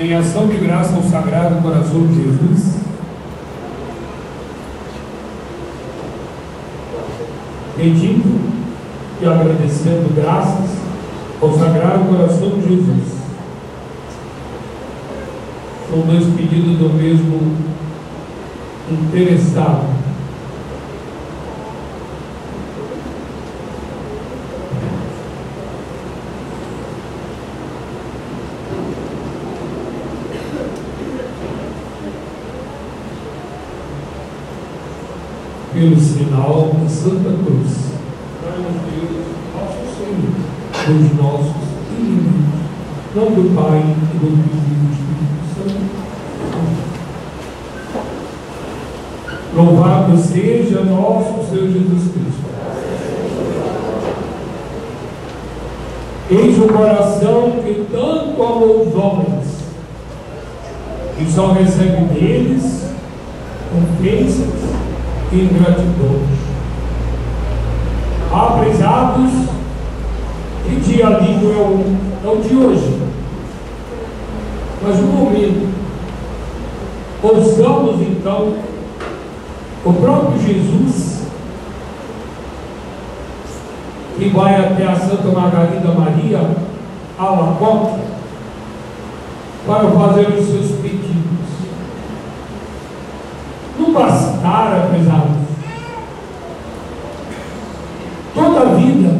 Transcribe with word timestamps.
em 0.00 0.12
ação 0.14 0.48
de 0.48 0.56
graça 0.56 0.96
ao 0.96 1.02
Sagrado 1.02 1.62
Coração 1.62 2.06
de 2.06 2.14
Jesus, 2.14 2.74
pedindo 7.76 8.54
e 9.22 9.26
agradecendo 9.26 10.12
graças 10.14 10.70
ao 11.40 11.56
Sagrado 11.56 12.04
Coração 12.06 12.50
de 12.58 12.68
Jesus. 12.68 13.14
São 15.88 16.00
dois 16.00 16.24
pedidos 16.34 16.76
do 16.76 16.92
mesmo 16.92 17.56
interessado. 18.90 19.93
Pelo 35.84 36.00
sinal 36.00 36.70
da 36.80 36.88
Santa 36.88 37.30
Cruz. 37.44 37.92
Dá-nos 38.42 38.80
Deus, 38.88 39.26
nosso 39.54 39.82
Senhor, 39.98 40.32
dos 40.86 41.12
nossos 41.18 41.62
inimigos, 41.98 42.56
não 43.14 43.26
do 43.26 43.54
Pai 43.54 43.80
e 43.80 44.16
do 44.16 44.24
Filho 44.24 44.54
e 44.64 44.80
do 44.80 44.88
Espírito 44.94 45.44
Santo. 45.54 45.84
Louvado 49.54 50.16
seja 50.16 50.84
nosso 50.84 51.50
Senhor 51.50 51.68
Jesus 51.70 52.04
Cristo. 52.12 52.44
Eis 56.30 56.58
o 56.58 56.66
coração 56.66 57.60
que 57.62 57.86
tanto 57.92 58.42
amou 58.42 58.88
os 58.88 58.94
homens, 58.94 59.44
e 61.20 61.30
só 61.30 61.52
recebe 61.52 62.06
deles 62.14 62.86
ofensas 63.76 64.63
ingratidão. 65.38 66.20
Aprezados, 68.32 69.30
que 70.64 70.76
dia 70.76 71.06
lindo 71.06 71.52
é 71.52 71.56
o, 71.56 71.96
é 72.24 72.30
o 72.30 72.40
de 72.40 72.56
hoje. 72.56 73.00
Mas 74.82 74.98
no 74.98 75.06
momento, 75.06 75.68
ouçamos 77.22 78.00
então 78.02 78.54
o 79.84 79.92
próprio 79.92 80.40
Jesus 80.40 81.14
que 84.16 84.28
vai 84.28 84.54
até 84.54 84.86
a 84.86 84.96
Santa 84.96 85.28
Margarida 85.28 85.88
Maria, 85.88 86.40
a 87.18 87.24
Lacoque, 87.24 88.00
para 89.66 89.90
fazer 89.90 90.28
os 90.28 90.46
seus 90.46 90.80
pedidos 90.80 91.14
bastara, 94.44 94.90
pesados. 94.92 95.44
Toda 98.34 98.60
a 98.60 98.74
vida 98.74 99.18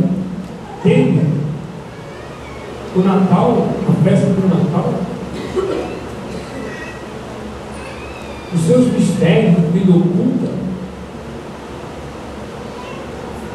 tem 0.83 1.33
o 2.94 2.98
Natal, 3.00 3.69
a 3.89 4.05
festa 4.05 4.27
do 4.27 4.48
Natal, 4.48 4.94
os 8.53 8.61
seus 8.61 8.92
mistérios, 8.92 9.72
vida 9.72 9.92
oculta, 9.92 10.53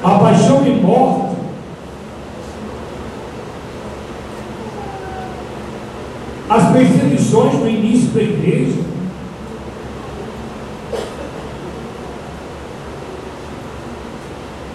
a 0.04 0.20
paixão 0.20 0.66
e 0.66 0.72
morte, 0.82 1.36
as 6.50 6.72
perseguições 6.72 7.54
no 7.54 7.70
início 7.70 8.10
da 8.10 8.24
igreja, 8.24 8.90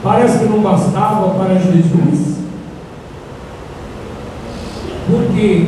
Parece 0.04 0.40
que 0.40 0.44
não 0.44 0.60
para 1.22 1.54
Jesus, 1.54 2.38
porque 5.08 5.66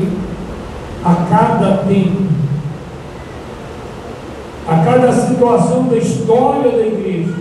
a 1.04 1.14
cada 1.30 1.76
tempo, 1.84 2.22
a 4.66 4.76
cada 4.84 5.12
situação 5.12 5.84
da 5.84 5.96
história 5.96 6.72
da 6.72 6.86
igreja, 6.86 7.34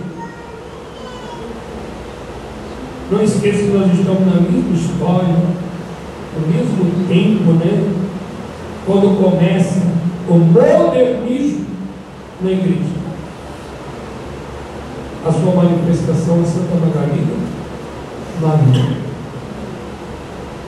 não 3.10 3.22
esqueça 3.22 3.58
que 3.58 3.76
nós 3.76 3.92
estamos 3.92 4.26
na 4.26 4.40
mesma 4.40 4.74
história, 4.74 5.36
no 6.38 6.46
mesmo 6.46 7.08
tempo, 7.08 7.52
né? 7.52 7.92
Quando 8.84 9.20
começa 9.20 9.82
o 10.28 10.34
modernismo 10.34 11.66
na 12.40 12.50
igreja. 12.52 12.96
A 15.26 15.32
sua 15.32 15.54
manifestação 15.54 16.40
em 16.40 16.44
Santa 16.44 16.76
Margarida 16.76 17.65
Maria. 18.40 18.96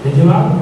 É 0.06 0.08
de 0.08 0.22
lá? 0.22 0.58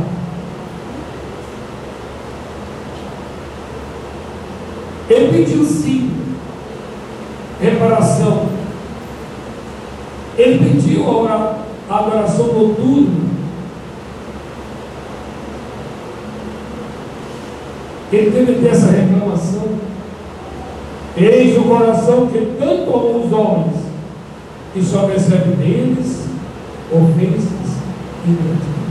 Ele 5.08 5.38
pediu 5.38 5.64
sim 5.64 6.10
reparação. 7.60 8.48
Ele 10.36 10.58
pediu 10.58 11.28
a 11.28 11.64
adoração 11.88 12.46
noturna. 12.46 13.26
Ele 18.12 18.30
teve 18.30 18.68
essa 18.68 18.90
reclamação. 18.90 19.68
Eis 21.16 21.56
o 21.56 21.62
coração 21.62 22.26
que 22.26 22.38
tanto 22.58 22.90
amou 22.90 23.24
os 23.24 23.32
homens, 23.32 23.76
e 24.74 24.82
só 24.82 25.06
recebe 25.06 25.56
deles 25.56 26.05
ofensas 26.96 27.76
e 28.24 28.30
ingratidão. 28.30 28.86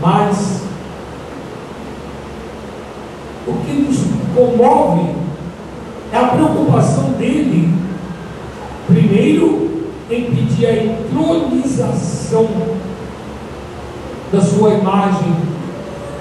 Mas 0.00 0.62
o 3.46 3.52
que 3.64 3.72
nos 3.72 3.98
comove 4.34 5.14
é 6.12 6.18
a 6.18 6.28
preocupação 6.28 7.12
dele, 7.12 7.74
primeiro, 8.86 9.86
em 10.10 10.24
pedir 10.30 10.66
a 10.66 10.84
entronização 10.84 12.48
da 14.32 14.40
sua 14.40 14.74
imagem, 14.74 15.34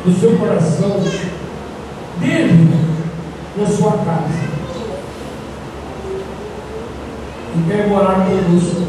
do 0.06 0.20
seu 0.20 0.38
coração, 0.38 1.02
dele 2.20 2.70
na 3.58 3.66
sua 3.66 3.92
casa 3.92 4.56
e 7.56 7.70
quer 7.70 7.88
morar 7.88 8.26
conosco. 8.26 8.85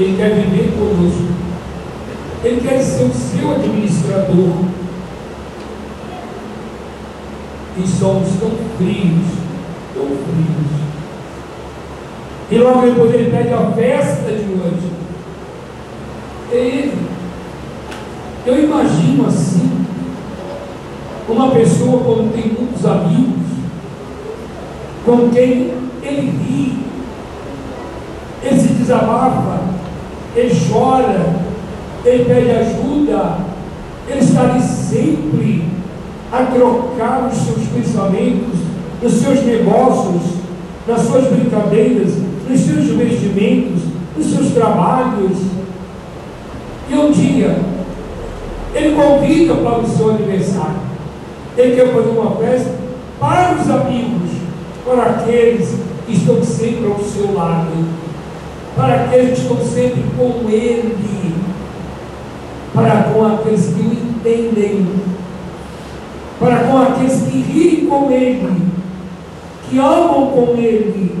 Ele 0.00 0.16
quer 0.16 0.34
viver 0.34 0.72
conosco. 0.78 1.28
Ele 2.42 2.60
quer 2.62 2.82
ser 2.82 3.04
o 3.04 3.12
seu 3.12 3.50
administrador. 3.50 4.64
E 7.76 7.86
somos 7.86 8.28
tão 8.40 8.50
frios, 8.78 9.26
tão 9.94 10.06
frios. 10.06 10.80
E 12.50 12.58
logo 12.58 12.80
depois 12.80 13.12
ele 13.12 13.30
pede 13.30 13.52
a 13.52 13.70
festa 13.72 14.32
de 14.32 14.52
hoje. 14.54 14.90
É 16.50 16.56
ele. 16.56 17.08
Eu 18.46 18.64
imagino 18.64 19.26
assim, 19.26 19.84
uma 21.28 21.50
pessoa 21.50 22.02
quando 22.02 22.32
tem 22.32 22.50
muitos 22.52 22.86
amigos, 22.86 23.46
com 25.04 25.28
quem 25.28 25.74
ele 26.02 26.30
ri, 26.30 26.78
ele 28.42 28.60
se 28.60 28.68
desabafa, 28.68 29.59
ele 30.34 30.54
chora, 30.70 31.34
ele 32.04 32.24
pede 32.24 32.50
ajuda, 32.50 33.38
ele 34.08 34.20
está 34.20 34.42
ali 34.42 34.62
sempre 34.62 35.64
a 36.32 36.44
trocar 36.44 37.28
os 37.30 37.38
seus 37.38 37.66
pensamentos, 37.68 38.60
os 39.02 39.12
seus 39.12 39.44
negócios, 39.44 40.40
nas 40.86 41.00
suas 41.02 41.26
brincadeiras, 41.26 42.14
nos 42.48 42.60
seus 42.60 42.84
investimentos, 42.86 43.82
nos 44.16 44.26
seus 44.26 44.52
trabalhos. 44.52 45.36
E 46.88 46.94
um 46.94 47.10
dia, 47.10 47.58
ele 48.74 48.94
convida 48.94 49.54
para 49.54 49.80
o 49.80 49.88
seu 49.88 50.10
aniversário. 50.10 50.90
Ele 51.56 51.74
quer 51.74 51.92
fazer 51.92 52.08
uma 52.08 52.36
festa 52.36 52.70
para 53.18 53.56
os 53.60 53.70
amigos, 53.70 54.30
para 54.84 55.02
aqueles 55.02 55.74
que 56.06 56.12
estão 56.12 56.42
sempre 56.42 56.86
ao 56.86 56.98
seu 57.00 57.34
lado 57.34 58.00
para 58.80 58.94
aqueles 58.94 59.38
que 59.38 59.42
estão 59.42 59.58
sempre 59.58 60.02
com 60.16 60.48
Ele, 60.48 61.34
para 62.72 63.02
com 63.02 63.26
aqueles 63.26 63.66
que 63.66 63.80
o 63.80 63.92
entendem, 63.92 64.86
para 66.38 66.64
com 66.64 66.78
aqueles 66.78 67.22
que 67.24 67.42
riem 67.42 67.86
com 67.86 68.10
Ele, 68.10 68.72
que 69.68 69.78
amam 69.78 70.30
com 70.30 70.54
Ele. 70.56 71.14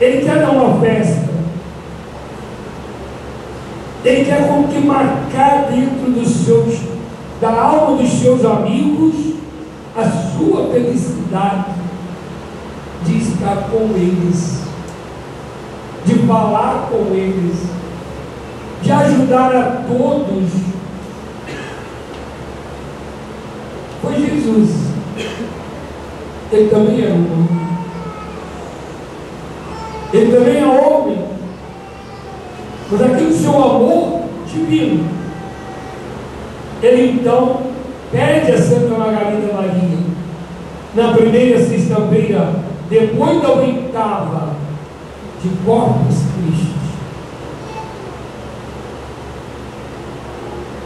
Ele 0.00 0.24
quer 0.24 0.38
dar 0.38 0.50
uma 0.50 0.80
festa. 0.80 1.28
Ele 4.02 4.24
quer 4.24 4.48
com 4.48 4.64
que 4.64 4.78
marcar 4.78 5.66
dentro 5.70 6.10
do 6.10 6.26
seu 6.26 6.64
seus, 6.64 6.80
da 7.40 7.50
alma 7.50 7.98
dos 7.98 8.10
seus 8.12 8.44
amigos, 8.44 9.14
a 9.94 10.04
sua 10.04 10.70
felicidade 10.70 11.66
de 13.04 13.18
estar 13.18 13.68
com 13.70 13.90
eles, 13.94 14.59
falar 16.30 16.88
com 16.88 17.12
eles, 17.12 17.56
de 18.80 18.92
ajudar 18.92 19.52
a 19.52 19.82
todos. 19.88 20.52
Foi 24.00 24.14
Jesus. 24.14 24.90
Ele 26.52 26.70
também 26.70 27.02
era 27.02 27.14
humano. 27.14 27.48
Ele 30.12 30.36
também 30.36 30.60
é 30.60 30.66
homem. 30.66 31.18
Mas 32.92 33.02
aquele 33.02 33.32
seu 33.32 33.56
amor 33.56 34.22
divino. 34.46 35.04
Ele 36.80 37.10
então 37.10 37.60
pede 38.12 38.52
a 38.52 38.62
Santa 38.62 38.96
Margarida 38.96 39.52
Maria, 39.52 39.98
na 40.94 41.12
primeira 41.12 41.64
sexta-feira, 41.64 42.54
depois 42.88 43.42
da 43.42 43.52
oitava 43.52 44.59
de 45.42 45.48
Corpus 45.64 46.16
Christi. 46.34 46.74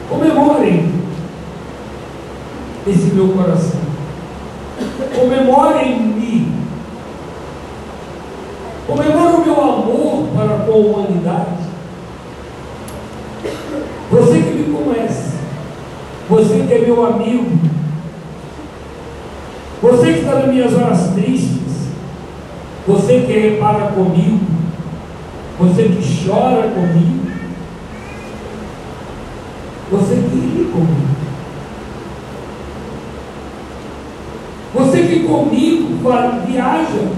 Comemorem 0.08 0.92
esse 2.86 3.14
meu 3.14 3.28
coração. 3.28 3.80
Comemorem-me. 5.14 6.52
Comemore 8.86 9.34
o 9.34 9.44
meu 9.44 9.60
amor 9.60 10.28
para 10.34 10.58
com 10.58 10.72
a 10.72 10.76
humanidade. 10.76 11.64
Você 14.10 14.38
que 14.38 14.50
me 14.50 14.76
conhece, 14.76 15.32
você 16.28 16.64
que 16.68 16.74
é 16.74 16.78
meu 16.78 17.04
amigo, 17.04 17.58
você 19.82 20.12
que 20.12 20.18
está 20.20 20.34
nas 20.36 20.48
minhas 20.48 20.72
horas 20.74 21.12
tristes, 21.14 21.88
você 22.86 23.20
que 23.20 23.32
repara 23.32 23.88
comigo, 23.88 24.43
você 25.64 25.84
que 25.84 26.26
chora 26.26 26.68
comigo, 26.68 27.26
você 29.90 30.14
que 30.16 30.36
ri 30.36 30.70
comigo. 30.70 31.14
Você 34.74 35.02
que 35.02 35.20
comigo 35.24 35.98
viaja, 36.46 37.08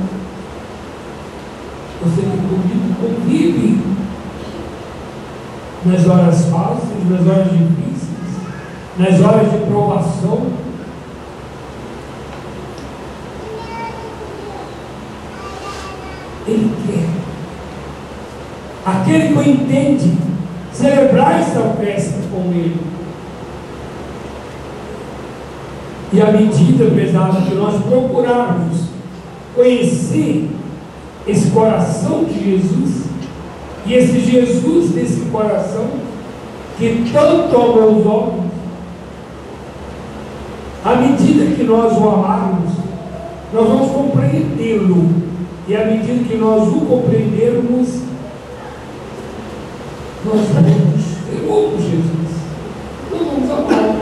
você 2.02 2.20
que 2.20 2.36
comigo 2.36 2.94
convive 3.00 3.80
nas 5.86 6.06
horas 6.06 6.44
fáceis, 6.50 7.10
nas 7.10 7.26
horas 7.26 7.50
difíceis, 7.50 8.10
nas 8.98 9.20
horas 9.22 9.50
de 9.50 9.58
provação. 9.66 10.52
Ele 16.46 16.70
quer. 16.86 17.16
Aquele 18.86 19.34
que 19.34 19.50
entende 19.50 20.16
celebrar 20.72 21.40
essa 21.40 21.74
festa 21.80 22.18
com 22.30 22.52
ele. 22.52 22.80
E 26.12 26.22
à 26.22 26.30
medida, 26.30 26.84
pesado, 26.94 27.42
que 27.42 27.54
nós 27.56 27.82
procurarmos 27.82 28.82
conhecer 29.56 30.48
esse 31.26 31.50
coração 31.50 32.24
de 32.24 32.52
Jesus, 32.52 33.06
e 33.84 33.94
esse 33.94 34.20
Jesus 34.20 34.90
desse 34.92 35.22
coração, 35.32 35.86
que 36.78 37.10
tanto 37.12 37.56
amou 37.56 37.98
os 37.98 38.06
homens, 38.06 38.52
à 40.84 40.94
medida 40.94 41.56
que 41.56 41.64
nós 41.64 41.92
o 41.98 42.08
amarmos, 42.08 42.70
nós 43.52 43.66
vamos 43.66 43.90
compreendê-lo. 43.90 45.26
E 45.66 45.74
à 45.74 45.84
medida 45.86 46.22
que 46.28 46.36
nós 46.36 46.68
o 46.68 46.82
compreendermos, 46.82 48.05
nós 50.26 50.40
vamos 50.48 51.04
ter 51.30 51.48
outro 51.48 51.78
Jesus. 51.80 52.36
Nós 53.12 53.26
vamos 53.28 53.50
amar. 53.50 53.96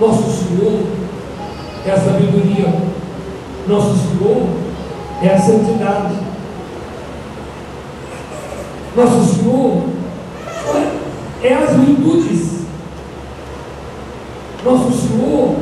Nosso 0.00 0.22
Senhor 0.22 0.82
é 1.86 1.90
a 1.92 1.96
sabedoria. 1.96 2.74
Nosso 3.68 3.94
Senhor 3.96 4.48
é 5.22 5.28
a 5.28 5.38
santidade. 5.40 6.14
Nosso 8.96 9.34
Senhor 9.34 9.84
é 11.42 11.54
as 11.54 11.76
virtudes. 11.76 12.64
Nosso 14.64 14.90
Senhor 14.90 15.56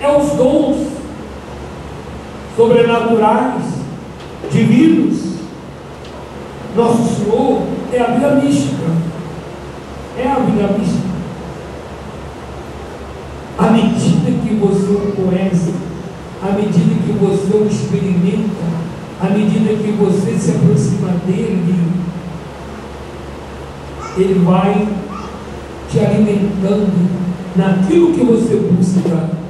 é 0.00 0.16
os 0.18 0.32
dons 0.32 0.92
sobrenaturais, 2.92 3.62
divinos. 4.50 5.32
Nosso 6.76 7.16
Senhor 7.16 7.62
é 7.92 8.00
a 8.00 8.06
vida 8.06 8.34
mística. 8.36 8.82
É 10.18 10.28
a 10.28 10.34
vida 10.36 10.78
mística. 10.78 11.12
À 13.58 13.70
medida 13.70 14.30
que 14.42 14.54
você 14.54 14.92
o 14.92 15.12
conhece, 15.12 15.74
à 16.42 16.52
medida 16.52 16.94
que 17.04 17.12
você 17.12 17.56
o 17.56 17.66
experimenta, 17.66 18.64
à 19.20 19.30
medida 19.30 19.74
que 19.74 19.92
você 19.92 20.36
se 20.38 20.50
aproxima 20.50 21.12
dele, 21.26 21.92
ele 24.16 24.44
vai 24.44 24.88
te 25.90 26.00
alimentando 26.00 26.92
naquilo 27.56 28.12
que 28.12 28.24
você 28.24 28.56
busca. 28.56 29.41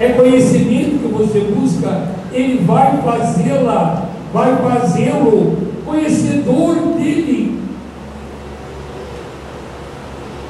É 0.00 0.10
conhecimento 0.10 1.00
que 1.00 1.08
você 1.08 1.40
busca, 1.40 2.08
ele 2.32 2.64
vai 2.64 3.02
fazê-la, 3.02 4.08
vai 4.32 4.56
fazê-lo 4.56 5.56
conhecedor 5.84 6.76
dele. 6.96 7.60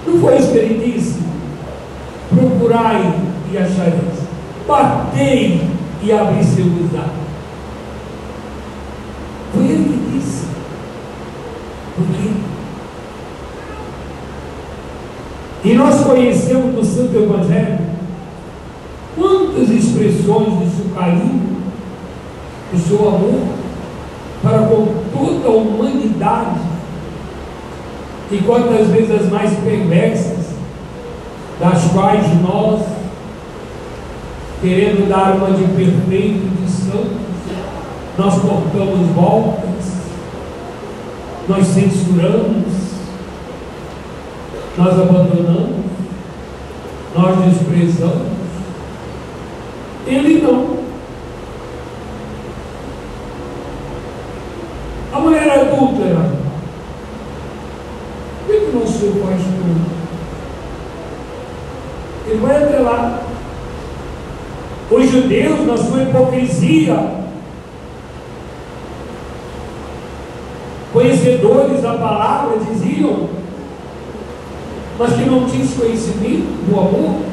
Não 0.06 0.20
foi 0.20 0.38
isso 0.38 0.52
que 0.52 0.58
ele 0.58 0.92
disse? 0.92 1.20
Procurai 2.28 3.14
e 3.50 3.56
achareis, 3.56 4.18
batei 4.66 5.62
e 6.02 6.12
abri-se-vos-á. 6.12 7.08
Foi 9.54 9.64
ele 9.64 9.84
que 9.84 10.18
disse. 10.18 10.46
Porque 11.96 12.48
E 15.64 15.74
nós 15.74 16.00
conhecemos 16.04 16.74
no 16.74 16.84
Santo 16.84 17.16
Evangelho 17.16 17.77
do 20.34 20.76
seu 20.76 20.94
carinho, 20.94 21.62
do 22.72 22.78
seu 22.78 23.08
amor 23.08 23.58
para 24.42 24.58
com 24.58 24.86
toda 25.12 25.48
a 25.48 25.50
humanidade 25.50 26.60
e 28.30 28.38
quantas 28.38 28.88
vezes 28.88 29.22
as 29.22 29.30
mais 29.30 29.52
perversas, 29.60 30.48
das 31.58 31.84
quais 31.92 32.26
nós, 32.42 32.82
querendo 34.60 35.08
dar 35.08 35.34
uma 35.36 35.50
de 35.50 35.64
perfeito, 35.64 36.46
de 36.60 36.70
santo, 36.70 37.16
nós 38.18 38.34
cortamos 38.34 39.08
voltas, 39.14 39.92
nós 41.48 41.66
censuramos, 41.66 42.66
nós 44.76 44.92
abandonamos, 44.92 45.84
nós 47.16 47.44
desprezamos. 47.44 48.37
Ele 50.08 50.40
não. 50.42 50.78
A 55.12 55.20
mulher 55.20 55.50
adúltera, 55.50 56.32
por 58.46 58.54
que 58.54 58.70
não 58.72 58.86
se 58.86 59.20
faz 59.20 59.42
tudo? 59.42 59.98
Ele 62.26 62.40
vai 62.40 62.56
até 62.56 62.78
lá. 62.78 63.20
Os 64.90 65.10
judeus, 65.10 65.66
na 65.66 65.76
sua 65.76 66.02
hipocrisia, 66.02 66.96
conhecedores 70.92 71.82
da 71.82 71.92
palavra, 71.92 72.58
diziam 72.58 73.28
mas 74.98 75.12
que 75.12 75.24
não 75.26 75.46
tinham 75.46 75.66
conhecimento 75.68 76.66
do 76.66 76.80
amor. 76.80 77.27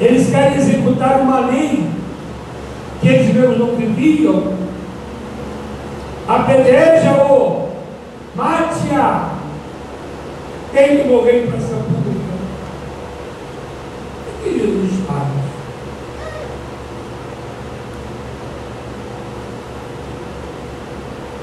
Eles 0.00 0.28
querem 0.28 0.58
executar 0.58 1.20
uma 1.20 1.40
lei 1.46 1.88
que 3.00 3.08
eles 3.08 3.34
mesmos 3.34 3.58
não 3.58 3.76
viviam. 3.76 4.54
Apedreja-o, 6.28 7.68
mate-a, 8.34 9.36
tem 10.72 10.98
que 10.98 11.08
morrer 11.08 11.44
em 11.44 11.50
praça 11.50 11.76
pública. 11.76 12.26
Queridos 14.42 15.06
pais, 15.06 15.46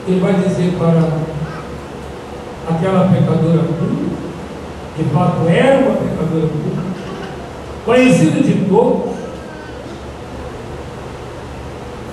Ele 0.05 0.19
vai 0.19 0.33
dizer 0.33 0.73
para 0.77 0.89
aquela 2.69 3.07
pecadora 3.07 3.63
pura, 3.63 4.13
de 4.97 5.03
fato 5.05 5.47
era 5.47 5.79
uma 5.79 5.95
pecadora 5.95 6.47
pura, 6.47 6.83
conhecida 7.93 8.41
de 8.41 8.65
todos. 8.67 9.13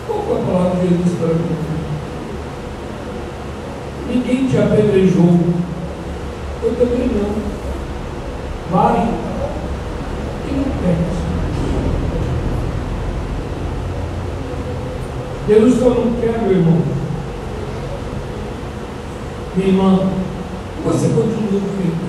Qual 0.06 0.22
foi 0.22 0.36
a 0.36 0.44
palavra 0.44 0.80
de 0.80 0.88
Jesus 0.88 1.18
para 1.18 1.28
mim? 1.28 1.56
Ninguém 4.08 4.46
te 4.46 4.58
apedrejou. 4.58 5.38
Eu 6.62 6.76
também 6.76 7.08
não. 7.08 7.50
Vai 8.70 9.08
e 10.48 10.52
não 10.52 10.64
peques. 10.64 11.20
Jesus 15.48 15.80
só 15.80 15.88
não 15.88 16.12
quer, 16.20 16.42
meu 16.42 16.52
irmão. 16.52 16.82
Minha 19.56 19.68
irmã, 19.68 20.10
você 20.84 21.08
continua 21.08 21.60
no 21.60 21.99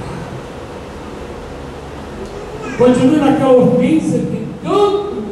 Continue 3.01 3.19
naquela 3.19 3.53
ofensa 3.53 4.19
que 4.19 4.47
tanto 4.61 5.23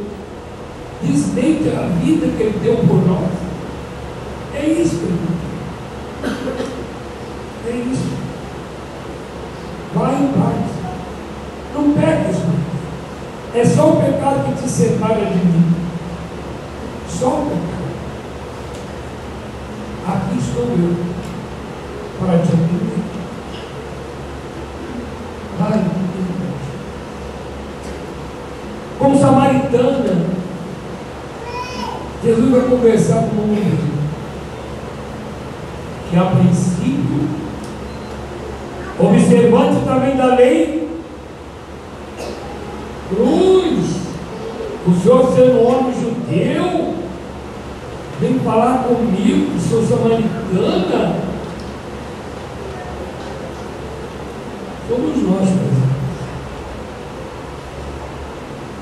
desdeita 1.00 1.70
a 1.78 1.86
vida 2.02 2.26
que 2.36 2.42
Ele 2.42 2.58
deu 2.64 2.78
por 2.78 3.06
nós. 3.06 3.30
É 4.56 4.66
isso, 4.66 4.96
irmão. 4.96 5.36
É 7.68 7.70
isso. 7.70 8.10
Vai 9.94 10.14
em 10.16 10.32
paz. 10.32 10.66
Não 11.72 11.92
peques 11.92 12.38
mais. 12.38 13.54
É 13.54 13.64
só 13.64 13.90
o 13.90 14.02
pecado 14.02 14.46
que 14.46 14.62
te 14.62 14.68
separa 14.68 15.26
de 15.26 15.36
mim. 15.36 15.72
Só 17.08 17.28
o 17.28 17.50
pecado 17.50 17.70
aqui 20.08 20.38
estou 20.38 20.64
eu 20.64 20.96
para 22.18 22.38
te 22.38 22.48
atender. 22.48 23.00
Vai, 25.56 26.00
como 29.00 29.18
samaritana, 29.18 30.26
Jesus 32.22 32.50
vai 32.50 32.59
conversar 32.70 33.22
com 33.22 33.36
uma 33.36 33.46
mulher 33.46 33.72
que 36.08 36.16
a 36.16 36.24
princípio, 36.24 37.28
observante 38.98 39.84
também 39.84 40.16
da 40.16 40.34
lei, 40.36 40.88
cruz, 43.08 44.00
o 44.86 45.02
Senhor 45.02 45.32
sendo 45.34 45.66
homem 45.66 45.92
judeu, 45.92 47.00
Vem 48.20 48.38
falar 48.40 48.84
comigo, 48.84 49.58
sou 49.66 49.82
samaritana. 49.82 51.16
Somos 54.86 55.22
nós, 55.22 55.48
meus 55.48 55.80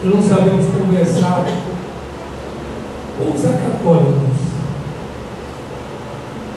que 0.00 0.07
não 0.09 0.23
sabemos 0.23 0.66
conversar 0.66 1.45
com 3.16 3.33
os 3.33 3.45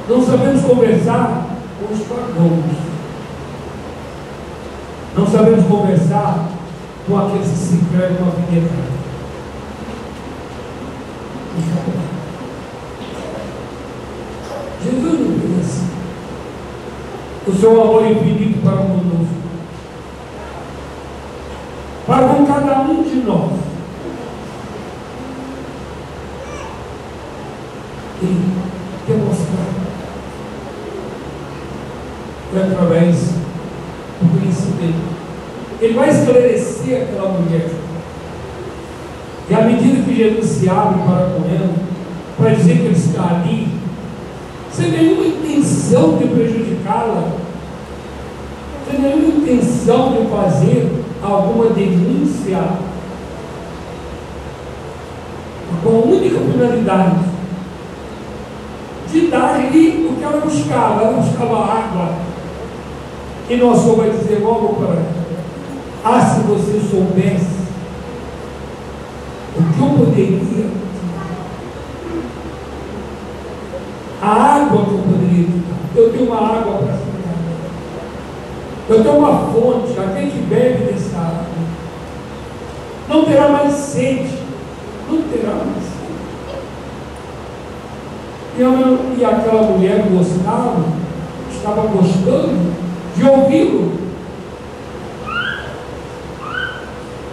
Não 0.09 0.25
sabemos 0.25 0.61
conversar 0.63 1.47
com 1.79 1.93
os 1.93 2.01
pagãos. 2.07 2.91
Não 5.17 5.27
sabemos 5.27 5.65
conversar 5.65 6.49
com 7.07 7.17
aqueles 7.17 7.47
que 7.47 7.55
se 7.55 7.75
uma 7.75 8.31
vida 8.31 8.57
eterna. 8.57 8.91
Jesus 14.83 15.19
não 15.19 15.39
fez 15.39 15.59
assim. 15.59 15.87
O 17.47 17.53
seu 17.53 17.81
amor 17.81 18.09
infinito 18.09 18.61
para 18.63 18.77
conosco. 18.77 19.41
Para 22.07 22.27
com 22.27 22.45
cada 22.45 22.81
um 22.81 23.03
de 23.03 23.15
nós. 23.17 23.51
Ele 28.21 28.53
quer 29.07 29.17
mostrar. 29.17 29.81
Foi 32.51 32.63
através 32.63 33.15
do 34.19 34.39
conhecimento. 34.39 35.11
Ele 35.79 35.93
vai 35.93 36.09
esclarecer 36.09 37.03
aquela 37.03 37.29
mulher. 37.29 37.69
E 39.49 39.53
à 39.53 39.61
medida 39.61 40.03
que 40.03 40.15
Jesus 40.15 40.50
se 40.61 40.69
abre 40.69 41.01
para 41.01 41.25
com 41.25 41.43
ela, 41.49 41.73
para 42.37 42.51
dizer 42.51 42.77
que 42.77 42.85
ele 42.85 42.95
está 42.95 43.23
ali, 43.23 43.67
sem 44.71 44.91
nenhuma 44.91 45.25
intenção 45.25 46.17
de 46.17 46.27
prejudicá-la, 46.27 47.31
sem 48.87 48.99
nenhuma 48.99 49.39
intenção 49.39 50.11
de 50.11 50.27
fazer 50.29 51.03
alguma 51.23 51.65
denúncia, 51.71 52.59
com 55.83 55.89
a 55.89 56.15
única 56.15 56.39
finalidade 56.39 57.21
de 59.11 59.27
dar-lhe 59.29 60.07
o 60.07 60.15
que 60.15 60.23
ela 60.23 60.41
buscava, 60.41 61.01
ela 61.01 61.21
buscava 61.21 61.57
água. 61.57 62.13
E 63.49 63.57
nosso 63.57 63.95
vai 63.95 64.11
dizer 64.11 64.43
logo 64.43 64.75
para 64.75 64.93
ela, 64.93 65.05
ah, 66.05 66.21
se 66.21 66.41
você 66.41 66.79
soubesse 66.87 67.61
o 69.71 69.73
que 69.73 69.81
eu 69.81 70.05
poderia 70.05 70.71
a 74.21 74.27
água 74.27 74.85
que 74.85 74.91
eu 74.91 74.99
poderia. 74.99 75.47
Eu 75.95 76.13
tenho 76.13 76.27
uma 76.27 76.37
água 76.37 76.77
para 76.77 76.93
ficar. 76.93 77.31
Eu 78.87 79.03
tenho 79.03 79.17
uma 79.17 79.51
fonte, 79.51 79.99
aquele 79.99 80.31
que 80.31 80.45
bebe 80.47 80.93
dessa 80.93 81.17
água 81.17 81.45
não 83.09 83.25
terá 83.25 83.49
mais 83.49 83.73
sede. 83.73 84.37
Não 85.09 85.21
terá 85.23 85.53
mais 85.53 85.83
sede. 85.83 86.11
E, 88.57 88.61
eu, 88.61 89.15
e 89.17 89.25
aquela 89.25 89.63
mulher 89.63 90.05
gostava, 90.09 90.85
estava 91.51 91.81
gostando 91.87 92.73
de 93.17 93.23
ouvi-lo. 93.27 93.99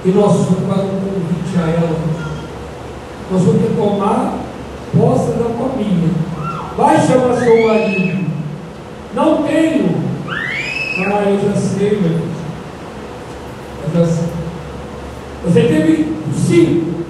E 0.04 0.11
nós 0.11 0.33
fazer 0.33 0.87
um 0.87 1.00
convite 1.00 1.59
a 1.59 1.68
ela. 1.71 2.27
Nós 3.30 3.42
vamos 3.42 3.76
tomar 3.76 4.38
posse 4.97 5.32
da 5.32 5.44
família 5.44 6.28
Vai 6.78 6.97
chamar 7.04 7.35
seu 7.35 7.66
marido. 7.66 8.30
Não 9.12 9.42
tenho. 9.42 9.97
Ah, 10.28 11.25
eu 11.28 11.40
já 11.40 11.61
sei, 11.61 12.00
meu. 12.00 12.20
Eu 13.82 14.06
já 14.06 14.06
sei. 14.06 14.28
Você 15.44 15.61
teve 15.62 16.16
cinco. 16.37 17.02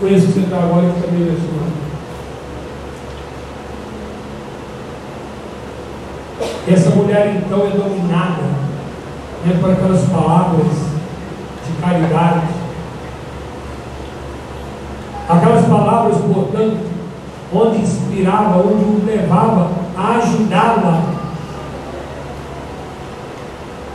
Conheço 0.00 0.26
que 0.26 0.32
você 0.32 0.40
está 0.40 0.56
agora 0.56 0.86
e 0.86 1.00
também 1.00 1.26
vai 1.26 1.36
chamar. 1.36 1.64
Essa 6.66 6.90
mulher 6.90 7.36
então 7.36 7.66
é 7.66 7.70
dominada 7.70 8.42
né, 9.44 9.58
por 9.60 9.70
aquelas 9.70 10.08
palavras 10.08 10.66
de 11.66 11.80
caridade. 11.80 12.53
Aquelas 15.28 15.64
palavras, 15.66 16.16
portanto, 16.18 16.94
onde 17.52 17.78
inspirava, 17.78 18.58
onde 18.58 18.84
o 18.84 19.02
levava 19.06 19.70
a 19.96 20.16
ajudá-la. 20.16 21.02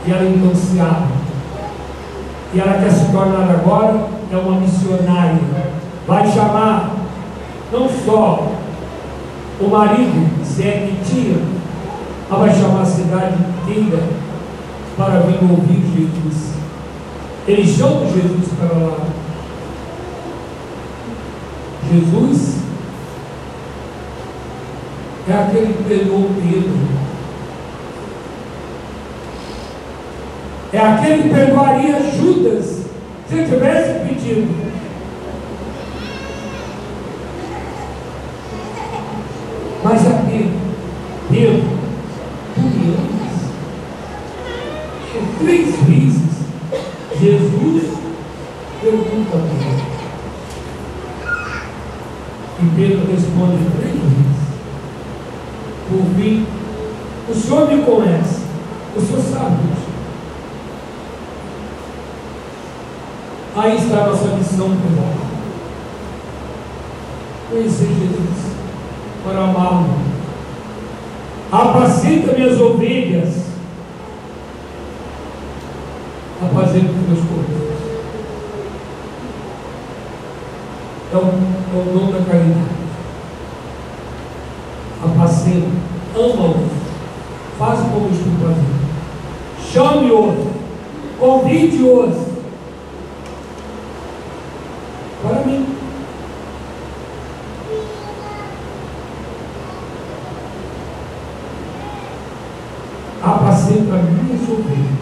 E 0.06 0.10
ela 0.10 0.24
então 0.24 0.54
se 0.54 0.80
abre. 0.80 1.20
E 2.52 2.60
ela 2.60 2.80
quer 2.80 2.90
se 2.90 3.12
tornar 3.12 3.48
agora 3.48 4.08
é 4.32 4.36
uma 4.36 4.60
missionária. 4.60 5.40
Vai 6.06 6.26
chamar 6.30 6.90
não 7.72 7.88
só 7.88 8.48
o 9.60 9.68
marido, 9.68 10.44
se 10.44 10.62
é 10.62 10.88
que 10.88 11.08
tinha, 11.08 11.38
mas 12.28 12.38
vai 12.38 12.54
chamar 12.54 12.82
a 12.82 12.86
cidade 12.86 13.34
inteira 13.34 14.02
para 14.96 15.20
vir 15.20 15.38
ouvir 15.42 15.82
Jesus. 15.94 16.54
Eles 17.46 17.76
chamam 17.76 18.06
Jesus 18.06 18.48
para 18.58 18.78
lá. 18.78 19.19
Jesus 21.92 22.58
é 25.28 25.32
aquele 25.32 25.74
que 25.74 25.82
perdoou 25.82 26.30
Pedro. 26.40 26.78
É 30.72 30.78
aquele 30.78 31.22
que 31.24 31.28
perdoaria 31.30 32.00
Judas 32.12 32.84
se 33.28 33.44
tivesse 33.44 34.06
pedido. 34.06 34.70
Mas 39.82 40.06
a 40.06 40.10
Pedro, 40.30 40.52
Pedro, 41.28 41.62
tu 42.54 42.60
me 42.60 42.94
amas? 42.94 43.20
Três 45.40 45.74
vezes 45.86 46.20
Jesus 47.20 47.82
pergunta 48.80 49.36
a 49.36 49.40
Pedro. 49.40 49.90
E 52.62 52.76
Pedro 52.76 53.10
responde 53.10 53.64
três 53.78 53.94
vezes. 53.94 54.40
por 55.88 56.04
fim, 56.14 56.46
o 57.26 57.34
Senhor 57.34 57.68
me 57.68 57.82
conhece, 57.82 58.42
o 58.94 59.00
Senhor 59.00 59.22
sabe 59.22 59.56
disso. 59.62 59.90
Aí 63.56 63.76
está 63.76 64.04
a 64.04 64.06
nossa 64.08 64.36
missão 64.36 64.76
pessoal. 64.76 65.14
Conhecer 67.50 67.88
Jesus, 67.88 68.52
para 69.24 69.38
amá-lo. 69.38 70.10
Apacenta 71.50 72.32
minhas 72.32 72.60
ovelhas, 72.60 73.46
apacenta 76.42 76.92
meus 77.08 77.18
corpos. 77.20 77.60
É 81.12 81.16
o, 81.16 81.49
o 81.80 81.92
dom 81.92 82.10
da 82.12 82.24
caridade. 82.24 82.80
Apacenta, 85.02 85.68
ama-os, 86.14 86.70
faz 87.58 87.80
como 87.80 88.10
estou 88.10 88.32
fazendo. 88.40 88.80
Chame-os, 89.72 90.48
convide-os 91.18 92.30
para 95.22 95.42
mim. 95.44 95.66
Apacenta 103.22 103.96
minhas 103.96 104.48
ovelhas. 104.48 105.00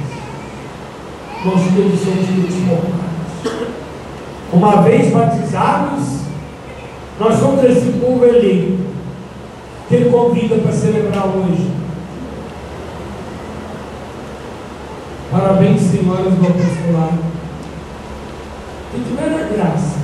Nós 1.45 1.61
todos 1.75 2.01
somos 2.01 2.27
transformados. 2.27 3.09
Uma 4.53 4.83
vez 4.83 5.13
batizados, 5.13 6.19
nós 7.21 7.39
somos 7.39 7.63
esse 7.65 7.93
povo 8.01 8.25
eleito 8.25 8.89
que 9.89 9.95
ele 9.95 10.11
convida 10.29 10.57
para 10.57 10.73
celebrar 10.73 11.27
hoje. 11.27 11.71
Parabéns, 15.31 15.81
senhoras 15.81 16.35
do 16.35 16.47
apostolado. 16.47 17.19
Que 18.93 19.01
tiveram 19.05 19.37
a 19.37 19.49
graça 19.49 19.97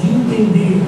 de 0.00 0.10
entender 0.10 0.82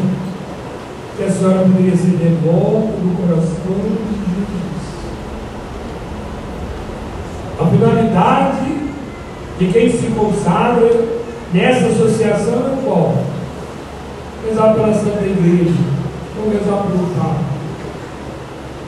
que 1.17 1.25
a 1.25 1.31
senhora 1.31 1.59
poderia 1.61 1.97
ser 1.97 2.17
devota 2.17 2.93
do 2.93 3.17
coração 3.17 3.75
de 4.07 4.15
Jesus. 4.31 4.81
A 7.61 7.67
finalidade 7.67 8.91
de 9.59 9.67
quem 9.73 9.91
se 9.91 10.07
consagra 10.13 11.09
nessa 11.53 11.87
associação 11.87 12.55
é 12.55 12.85
qual? 12.85 13.15
Rezar 14.47 14.75
pela 14.75 14.95
Santa 14.95 15.25
Igreja, 15.25 15.75
ou 16.39 16.51
rezar 16.51 16.87
pelo 16.87 17.07
Papa. 17.17 17.50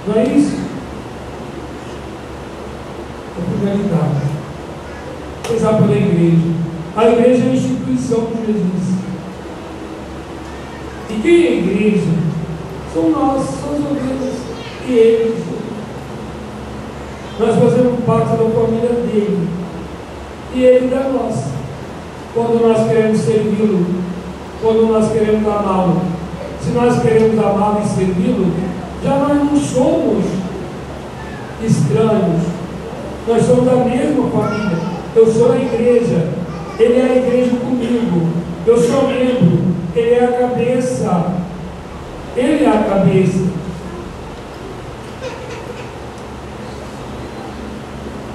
Não 0.07 0.17
é 0.17 0.25
isso? 0.25 0.57
É 3.37 3.41
a 3.41 3.59
finalidade. 3.59 4.33
Rezar 5.49 5.77
pela 5.77 5.97
Igreja. 5.97 6.53
A 6.97 7.09
Igreja 7.09 7.45
é 7.45 7.51
a 7.51 7.55
instituição 7.55 8.27
de 8.27 8.47
Jesus. 8.47 8.93
E 11.11 11.21
quem 11.21 11.45
é 11.45 11.49
a 11.49 11.53
igreja? 11.53 12.11
São 12.93 13.11
nós, 13.11 13.45
são 13.45 13.75
as 13.75 13.81
ovelhas 13.81 14.35
e 14.89 14.93
eles. 14.93 15.45
Nós 17.39 17.57
fazemos 17.57 18.05
parte 18.05 18.31
da 18.31 18.37
família 18.37 18.89
dele. 18.89 19.49
E 20.55 20.63
ele 20.63 20.89
da 20.89 21.09
nossa. 21.09 21.51
Quando 22.35 22.67
nós 22.67 22.89
queremos 22.89 23.19
servi-lo, 23.19 23.87
quando 24.61 24.93
nós 24.93 25.13
queremos 25.13 25.47
amá-lo. 25.47 26.03
Se 26.63 26.71
nós 26.71 27.03
queremos 27.03 27.39
amá-lo 27.39 27.83
e 27.85 27.89
servi-lo, 27.89 28.53
já 29.03 29.17
nós 29.17 29.37
não 29.37 29.57
somos 29.57 30.25
estranhos. 31.63 32.43
Nós 33.27 33.47
somos 33.47 33.65
da 33.65 33.77
mesma 33.77 34.29
família. 34.31 34.79
Eu 35.15 35.33
sou 35.33 35.53
a 35.53 35.57
igreja. 35.57 36.29
Ele 36.79 36.99
é 36.99 37.03
a 37.03 37.17
igreja 37.17 37.57
comigo. 37.57 38.29
Eu 38.67 38.79
sou 38.79 39.09
membro. 39.09 39.75
Ele 39.95 40.15
é 40.15 40.25
a 40.25 40.49
cabeça. 40.49 41.35
Ele 42.37 42.65
é 42.65 42.69
a 42.69 42.83
cabeça. 42.85 43.47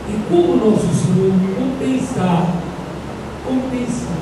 E 0.09 0.29
como 0.29 0.55
nosso 0.55 0.87
Senhor 0.87 1.33
compensar, 1.57 2.47
compensar. 3.45 4.17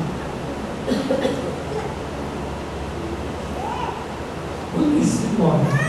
Quando 4.74 5.04
se 5.04 5.28
morre. 5.38 5.86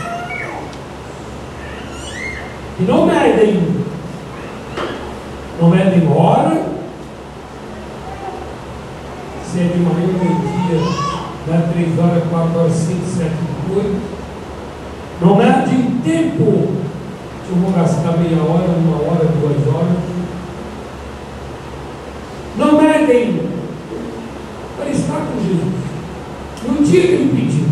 E 2.79 2.83
não 2.83 3.05
medem. 3.05 3.87
Medem 5.87 6.11
hora. 6.11 6.65
Se 9.45 9.59
é 9.59 9.63
de 9.63 9.79
manhã 9.79 10.07
ou 10.19 10.35
dia 10.35 11.07
dá 11.47 11.71
três 11.71 11.97
horas, 11.97 12.23
quatro 12.29 12.59
horas, 12.59 12.73
cinco, 12.73 13.05
sete, 13.05 13.31
oito. 13.73 14.01
Não 15.21 15.41
é 15.41 15.65
de 15.65 15.83
tempo. 16.01 16.67
Se 17.45 17.51
eu 17.51 17.55
vou 17.61 17.71
gastar 17.71 18.17
meia 18.17 18.43
hora, 18.43 18.67
uma 18.67 18.97
hora, 18.97 19.29
duas 19.39 19.75
horas. 19.75 19.97
Não 22.57 22.81
medem 22.81 23.41
para 24.75 24.89
estar 24.89 25.21
com 25.21 25.41
Jesus. 25.41 25.87
No 26.67 26.85
dia 26.85 27.01
que 27.01 27.13
ele 27.13 27.33
pediu, 27.33 27.67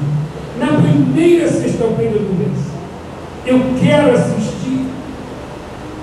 na 0.58 0.82
primeira 0.82 1.50
sexta-feira 1.50 2.20
do 2.20 2.38
mês, 2.38 2.66
eu 3.46 3.60
quero 3.82 4.14
assistir 4.14 4.86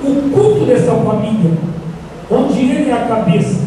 o 0.05 0.31
culto 0.31 0.67
dessa 0.67 0.93
família, 0.93 1.53
onde 2.31 2.61
ele 2.61 2.91
é 2.91 2.95
a 2.95 3.07
cabeça 3.07 3.61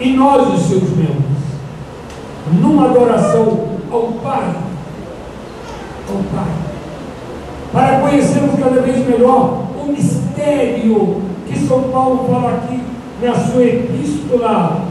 e 0.00 0.12
nós 0.34 0.54
os 0.54 0.66
seus 0.66 0.90
membros 0.96 1.44
numa 2.60 2.86
adoração 2.86 3.68
ao 3.90 4.02
Pai. 4.22 4.54
Ao 6.08 6.22
Pai. 6.34 6.52
Para 7.72 8.00
conhecermos 8.00 8.58
cada 8.58 8.80
vez 8.82 9.06
melhor 9.06 9.64
o 9.80 9.92
mistério 9.92 11.22
que 11.46 11.58
São 11.58 11.84
Paulo 11.84 12.28
fala 12.28 12.54
aqui 12.54 12.82
na 13.22 13.34
sua 13.34 13.64
epístola, 13.64 14.84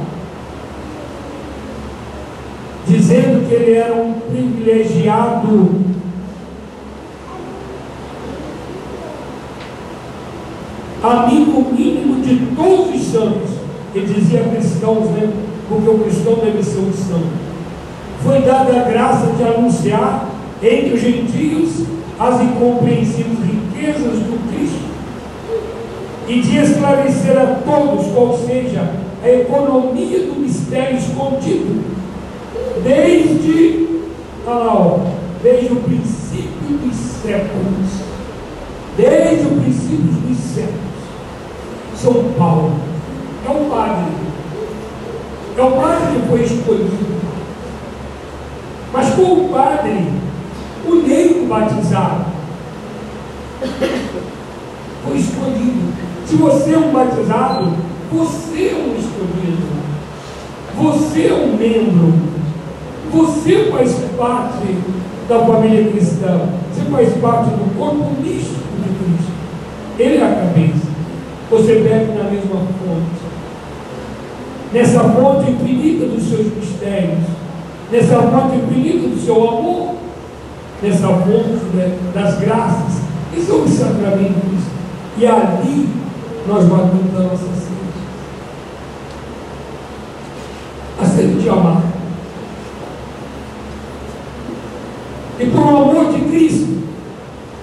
dizendo 2.87 3.47
que 3.47 3.53
ele 3.53 3.73
era 3.73 3.93
um 3.93 4.13
privilegiado. 4.13 5.83
Amigo 11.03 11.73
mínimo 11.73 12.21
de 12.21 12.55
todos 12.55 12.95
os 12.95 13.07
santos, 13.11 13.62
ele 13.95 14.13
dizia 14.13 14.43
cristãos, 14.43 15.09
né? 15.11 15.31
porque 15.69 15.89
o 15.89 15.99
cristão 15.99 16.35
deve 16.35 16.63
ser 16.63 16.79
um 16.79 16.93
santo 16.93 17.53
foi 18.23 18.41
dada 18.41 18.79
a 18.79 18.89
graça 18.89 19.27
de 19.33 19.43
anunciar 19.43 20.29
entre 20.61 20.93
os 20.93 21.01
gentios 21.01 21.85
as 22.17 22.41
incompreensíveis 22.41 23.37
riquezas 23.39 24.19
do 24.19 24.49
Cristo 24.49 24.93
e 26.27 26.39
de 26.39 26.57
esclarecer 26.57 27.37
a 27.37 27.59
todos 27.65 28.07
qual 28.13 28.37
seja 28.37 28.91
a 29.21 29.29
economia 29.29 30.19
do 30.19 30.39
mistério 30.39 30.97
escondido 30.97 31.83
desde, 32.81 33.87
lá, 34.45 34.99
desde 35.41 35.73
o 35.73 35.77
princípio 35.77 36.77
dos 36.81 36.95
séculos. 37.21 38.03
Desde 38.95 39.47
o 39.47 39.61
princípio 39.61 39.97
dos 39.97 40.37
séculos. 40.37 40.83
São 41.95 42.13
Paulo 42.37 42.92
é 43.45 43.49
o 43.49 43.69
padre. 43.69 44.11
É 45.57 45.61
o 45.61 45.71
padre 45.71 46.19
que 46.19 46.27
foi 46.27 46.41
escolhido 46.43 47.13
mas 48.93 49.09
com 49.15 49.23
o 49.23 49.49
padre, 49.49 50.07
o 50.85 50.95
negro 50.97 51.47
batizado, 51.47 52.25
foi 55.03 55.17
escolhido. 55.17 55.93
Se 56.27 56.35
você 56.35 56.73
é 56.75 56.77
um 56.77 56.91
batizado, 56.91 57.73
você 58.11 58.69
é 58.69 58.75
um 58.75 58.95
escolhido. 58.95 59.73
Você 60.77 61.27
é 61.27 61.33
um 61.33 61.57
membro. 61.57 62.13
Você 63.11 63.71
faz 63.71 63.95
parte 64.15 64.77
da 65.27 65.39
família 65.39 65.91
cristã. 65.91 66.49
Você 66.71 66.89
faz 66.91 67.13
parte 67.17 67.49
do 67.49 67.75
corpo 67.75 68.11
místico 68.21 68.61
de 68.77 68.89
Cristo. 68.89 69.31
Ele 69.97 70.17
é 70.17 70.23
a 70.23 70.35
cabeça. 70.35 70.87
Você 71.49 71.79
bebe 71.79 72.15
na 72.15 72.25
mesma 72.25 72.57
fonte. 72.57 73.22
Nessa 74.73 74.99
fonte 75.01 75.51
infinita 75.51 76.05
dos 76.07 76.23
seus 76.23 76.47
mistérios 76.55 77.33
nessa 77.93 78.19
fonte 78.23 78.57
infinita 78.57 79.07
do 79.07 79.23
seu 79.23 79.35
amor, 79.35 79.95
nessa 80.81 81.07
fonte 81.07 81.63
né, 81.75 81.95
das 82.11 82.39
graças. 82.39 83.03
Isso 83.37 83.51
é 83.51 83.55
um 83.55 83.67
sacramento. 83.67 84.63
E 85.17 85.27
ali 85.27 85.89
nós 86.47 86.65
batemos 86.65 87.15
a 87.15 87.19
nossa 87.19 87.37
sede. 87.37 87.93
A 90.99 91.05
sede 91.05 91.39
de 91.39 91.49
amar. 91.49 91.83
E 95.39 95.45
por 95.45 95.61
amor 95.61 96.13
de 96.13 96.21
Cristo, 96.29 96.83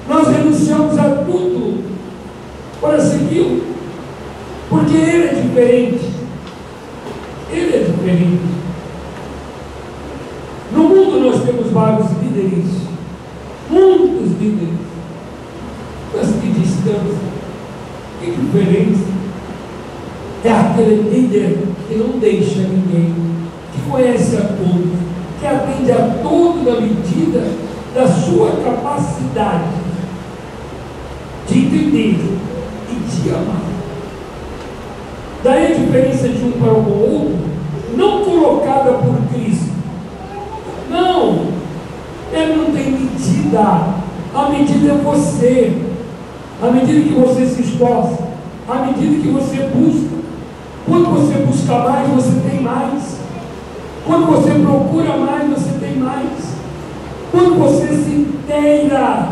Nós 0.09 0.27
renunciamos 0.27 0.99
a 0.99 1.23
tudo 1.25 1.85
para 2.81 2.99
segui-lo, 3.01 3.62
porque 4.68 4.96
Ele 4.96 5.25
é 5.25 5.35
diferente. 5.35 6.11
Ele 7.53 7.77
é 7.77 7.79
diferente. 7.79 8.61
No 10.73 10.85
mundo 10.85 11.18
nós 11.20 11.42
temos 11.42 11.73
vários 11.73 12.07
líderes, 12.23 12.64
muitos 13.68 14.40
líderes, 14.40 14.79
mas 16.14 16.27
que 16.27 16.61
distância, 16.61 17.18
que 18.20 18.31
diferença. 18.31 19.11
É 20.44 20.53
aquele 20.53 21.11
líder 21.11 21.59
que 21.88 21.96
não 21.96 22.18
deixa 22.20 22.61
ninguém, 22.61 23.14
que 23.73 23.90
conhece 23.90 24.37
a 24.37 24.42
todos, 24.42 24.99
que 25.40 25.46
atende 25.46 25.92
a 25.92 26.18
todos 26.23 26.64
na 26.64 26.81
medida 26.81 27.44
da 27.94 28.07
sua 28.07 28.53
capacidade 28.62 29.70
de 31.49 31.59
entender 31.59 32.38
e 32.88 32.94
de 32.94 33.31
amar. 33.31 33.62
Daí 35.42 35.73
a 35.73 35.75
diferença 35.75 36.29
de 36.29 36.44
um 36.44 36.53
para 36.53 36.73
o 36.73 37.12
outro, 37.12 37.38
não 37.96 38.25
colocada 38.25 38.92
por 38.92 39.16
Cristo. 39.35 39.70
Não, 40.90 41.47
ele 42.40 42.57
não 42.57 42.72
tem 42.72 42.90
medida. 42.92 44.00
A 44.35 44.48
medida 44.50 44.92
é 44.92 44.96
você. 44.96 45.83
A 46.62 46.70
medida 46.70 47.00
que 47.00 47.14
você 47.14 47.46
se 47.46 47.62
esforça, 47.62 48.18
a 48.68 48.87
medida 48.87 49.22
que 49.22 49.29
você 49.29 49.57
busca. 49.74 50.20
Quando 50.87 51.11
você 51.11 51.35
busca 51.44 51.79
mais, 51.79 52.09
você 52.09 52.48
tem 52.48 52.61
mais. 52.61 53.18
Quando 54.07 54.26
você 54.26 54.50
procura 54.50 55.16
mais, 55.16 55.48
você 55.50 55.79
tem 55.79 55.96
mais. 55.96 56.50
Quando 57.31 57.59
você 57.59 57.87
se 57.88 58.11
inteira 58.11 59.29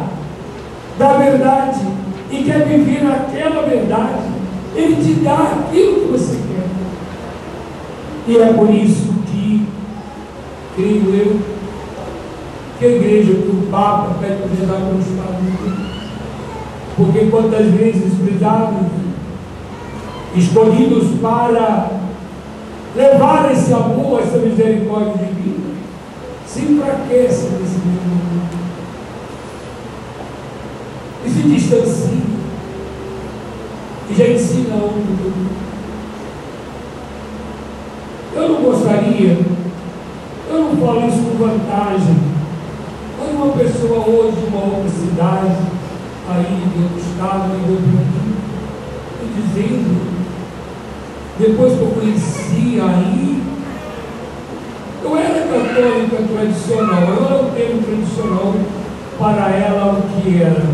da 0.99 1.13
verdade 1.15 1.81
e 2.31 2.45
quer 2.45 2.65
viver 2.67 3.07
aquela 3.07 3.63
verdade, 3.63 4.29
Ele 4.75 4.97
te 4.97 5.15
dá 5.21 5.35
aquilo 5.35 6.03
que 6.03 6.13
você 6.13 6.37
quer. 6.37 6.69
E 8.29 8.39
é 8.39 8.53
por 8.53 8.71
isso 8.71 9.13
que, 9.27 9.67
creio 10.77 11.15
eu, 11.15 11.58
que 12.79 12.85
a 12.85 12.89
igreja, 12.89 13.33
que 13.33 13.49
o 13.49 13.69
Papa 13.71 14.15
pede 14.21 14.37
para 14.37 14.49
Jesus 14.49 14.67
para 14.67 14.95
os 14.95 15.07
padres. 15.07 15.89
Porque 16.97 17.27
quantas 17.27 17.67
vezes, 17.75 18.19
cuidados, 18.19 18.87
escolhidos 20.37 21.21
para 21.21 21.91
levar 22.95 23.53
esse 23.53 23.73
amor, 23.73 24.21
essa 24.21 24.39
misericórdia 24.39 25.27
divina, 25.27 25.75
se 26.47 26.61
enfraquecem 26.63 27.51
nesse 27.51 27.79
mundo 27.79 28.49
e 31.25 31.31
se 31.31 31.43
distancia 31.43 32.19
e 34.11 34.15
já 34.15 34.29
ensina 34.29 34.75
outro. 34.77 35.59
Eu 38.35 38.49
não 38.49 38.63
gostaria, 38.63 39.39
eu 40.51 40.59
não 40.59 40.77
falo 40.77 41.09
isso 41.09 41.23
com 41.23 41.45
vantagem, 41.45 42.28
uma 43.39 43.53
pessoa 43.53 44.05
hoje 44.05 44.41
de 44.41 44.47
uma 44.49 44.65
outra 44.65 44.89
cidade, 44.89 45.57
aí 46.29 46.63
de 46.75 46.83
outro 46.83 46.99
estado, 46.99 47.65
de 47.65 47.71
outro 47.71 47.87
mundo, 47.87 48.37
me 49.23 49.43
dizendo, 49.43 50.19
depois 51.39 51.73
que 51.75 51.81
eu 51.81 51.91
conheci 51.91 52.81
aí, 52.81 53.43
eu 55.05 55.17
era 55.17 55.47
católica 55.47 56.17
tradicional, 56.35 57.03
eu 57.03 57.25
era 57.25 57.43
o 57.43 57.51
termo 57.53 57.83
tradicional 57.83 58.55
para 59.19 59.51
ela 59.57 59.93
o 59.93 60.21
que 60.21 60.43
era. 60.43 60.67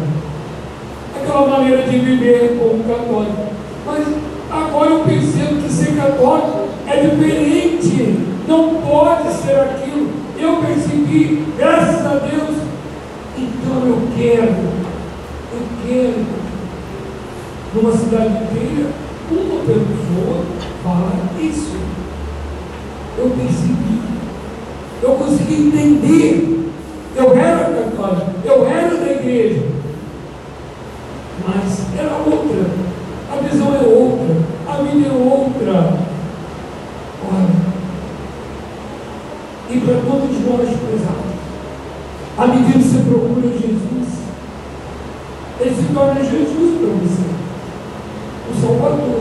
Aquela 1.14 1.46
maneira 1.46 1.82
de 1.82 1.98
viver 1.98 2.58
como 2.58 2.82
católico. 2.84 3.46
Mas 3.86 4.06
agora 4.50 4.90
eu 4.90 5.00
percebo 5.00 5.60
que 5.62 5.70
ser 5.70 5.96
católico 5.96 6.68
é 6.86 6.96
diferente. 6.96 8.18
Não 8.48 8.74
pode 8.76 9.32
ser 9.34 9.60
aquilo. 9.60 10.13
Eu 10.38 10.56
percebi, 10.56 11.44
graças 11.56 12.06
a 12.06 12.14
Deus. 12.16 12.56
Então 13.36 13.86
eu 13.86 14.08
quero, 14.16 14.54
eu 15.52 15.66
quero, 15.84 16.26
numa 17.74 17.92
cidade 17.92 18.44
inteira, 18.44 18.90
uma 19.30 19.60
pessoa 19.60 20.44
fala 20.82 21.12
isso. 21.40 21.76
Eu 23.18 23.30
percebi 23.30 23.94
eu 25.04 25.14
consegui 25.16 25.68
entender. 25.68 26.70
Eu 27.14 27.36
era 27.38 27.66
católico, 27.66 28.30
eu 28.44 28.66
era 28.66 28.96
da 28.96 29.12
igreja, 29.12 29.62
mas 31.46 31.86
era 31.96 32.16
outra. 32.16 32.70
A 33.30 33.36
visão 33.36 33.72
é 33.72 33.86
outra, 33.86 34.36
a 34.66 34.82
vida 34.82 35.08
é 35.08 35.12
outra. 35.12 35.98
Olha, 37.30 37.54
e 39.70 39.80
para 39.80 39.94
todos 39.94 40.40
nós, 40.44 40.68
pesados, 40.68 41.34
à 42.36 42.46
medida 42.48 42.72
que 42.72 42.84
você 42.84 42.98
procura 42.98 43.48
Jesus, 43.48 44.08
ele 45.60 45.74
se 45.74 45.94
torna 45.94 46.20
Jesus 46.20 46.78
para 46.80 46.88
você, 46.88 47.30
o 48.50 48.60
Salvador. 48.60 49.20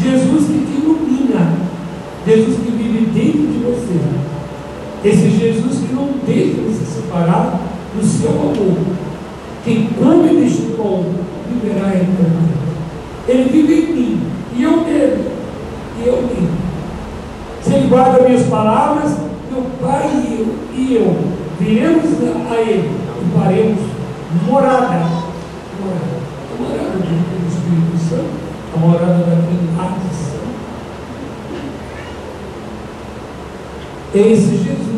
Jesus 0.00 0.46
que 0.46 0.66
te 0.66 0.80
ilumina, 0.80 1.52
Jesus 2.26 2.56
que 2.56 2.70
vive 2.70 3.06
dentro 3.12 3.46
de 3.46 3.58
você. 3.58 4.00
Esse 5.04 5.30
Jesus 5.30 5.86
que 5.86 5.92
não 5.92 6.08
deixa 6.26 6.62
você 6.62 6.84
separar 6.84 7.60
do 7.94 8.06
seu 8.06 8.30
amor. 8.30 8.78
Quem 9.64 9.90
come 9.98 10.40
deste 10.40 10.62
pão 10.76 11.04
viverá 11.48 11.88
eternamente. 11.88 12.62
Ele 13.28 13.50
vive 13.50 13.74
em 13.74 13.94
mim 13.94 14.20
e 14.56 14.62
eu 14.62 14.80
nele 14.80 15.30
e 16.02 16.08
eu 16.08 16.22
nele. 16.22 16.48
Se 17.62 17.74
ele 17.74 17.88
guarda 17.88 18.26
minhas 18.26 18.46
palavras, 18.46 19.18
meu 19.50 19.62
Pai 19.80 20.08
e 20.14 20.40
eu, 20.40 20.54
e 20.74 20.94
eu 20.94 21.41
viremos 21.58 22.04
a 22.50 22.60
ele 22.60 22.90
e 23.20 23.38
faremos 23.38 23.80
morada. 24.46 24.98
Morada. 25.80 26.22
A 26.50 26.62
morada 26.62 26.98
do 26.98 27.48
Espírito 27.48 27.96
Santo, 28.08 28.34
a 28.74 28.78
morada 28.78 29.24
da 29.24 29.36
Trindade 29.46 30.08
Santa. 30.14 30.52
Esse 34.14 34.56
Jesus 34.56 34.92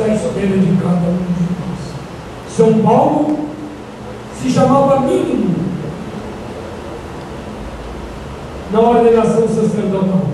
da 0.00 0.08
espera 0.08 0.56
de 0.56 0.76
cada 0.82 1.08
um 1.08 1.18
de 1.18 1.44
nós. 1.60 2.56
São 2.56 2.82
Paulo 2.82 3.50
se 4.40 4.50
chamava 4.50 5.00
mínimo 5.00 5.56
na 8.72 8.80
ordenação 8.80 9.46
sacerdotal. 9.46 10.26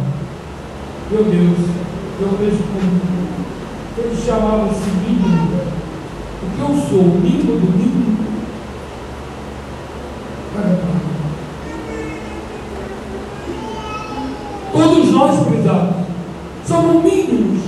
Meu 1.10 1.24
Deus, 1.24 1.85
eu 2.20 2.38
vejo 2.38 2.62
como 2.72 3.16
ele 3.98 4.16
chamava-se 4.24 4.90
mínimo, 4.90 5.60
porque 6.40 6.60
eu 6.60 6.88
sou 6.88 7.00
o 7.00 7.20
mínimo 7.20 7.60
do 7.60 7.76
mínimo 7.76 8.26
Todos 14.72 15.10
nós, 15.10 15.46
prezados, 15.46 16.06
somos 16.66 17.02
mínimos 17.02 17.62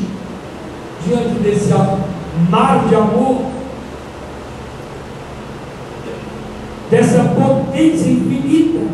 diante 1.06 1.40
desse 1.40 1.70
mar 2.50 2.86
de 2.88 2.94
amor, 2.94 3.46
dessa 6.90 7.24
potência 7.24 8.10
infinita 8.10 8.86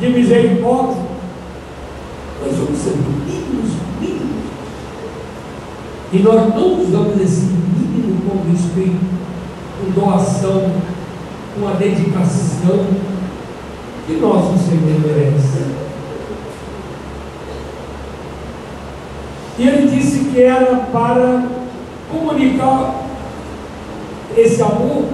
de 0.00 0.08
misericórdia, 0.08 1.02
nós 2.40 2.56
vamos 2.56 2.78
ser 2.78 2.96
mínimos, 2.96 3.70
mínimos. 4.00 4.42
E 6.12 6.18
nós 6.18 6.54
não 6.54 6.82
usamos 6.82 7.20
esse 7.20 7.46
mínimo 7.46 8.20
com 8.28 8.50
respeito, 8.50 9.00
com 9.80 10.00
doação, 10.00 10.70
com 11.58 11.68
a 11.68 11.72
dedicação 11.72 12.86
que 14.06 14.14
nosso 14.14 14.58
Senhor 14.58 15.00
merece. 15.00 15.64
E 19.58 19.68
ele 19.68 19.88
disse 19.88 20.24
que 20.30 20.42
era 20.42 20.76
para 20.92 21.44
comunicar 22.10 23.04
esse 24.36 24.62
amor, 24.62 25.04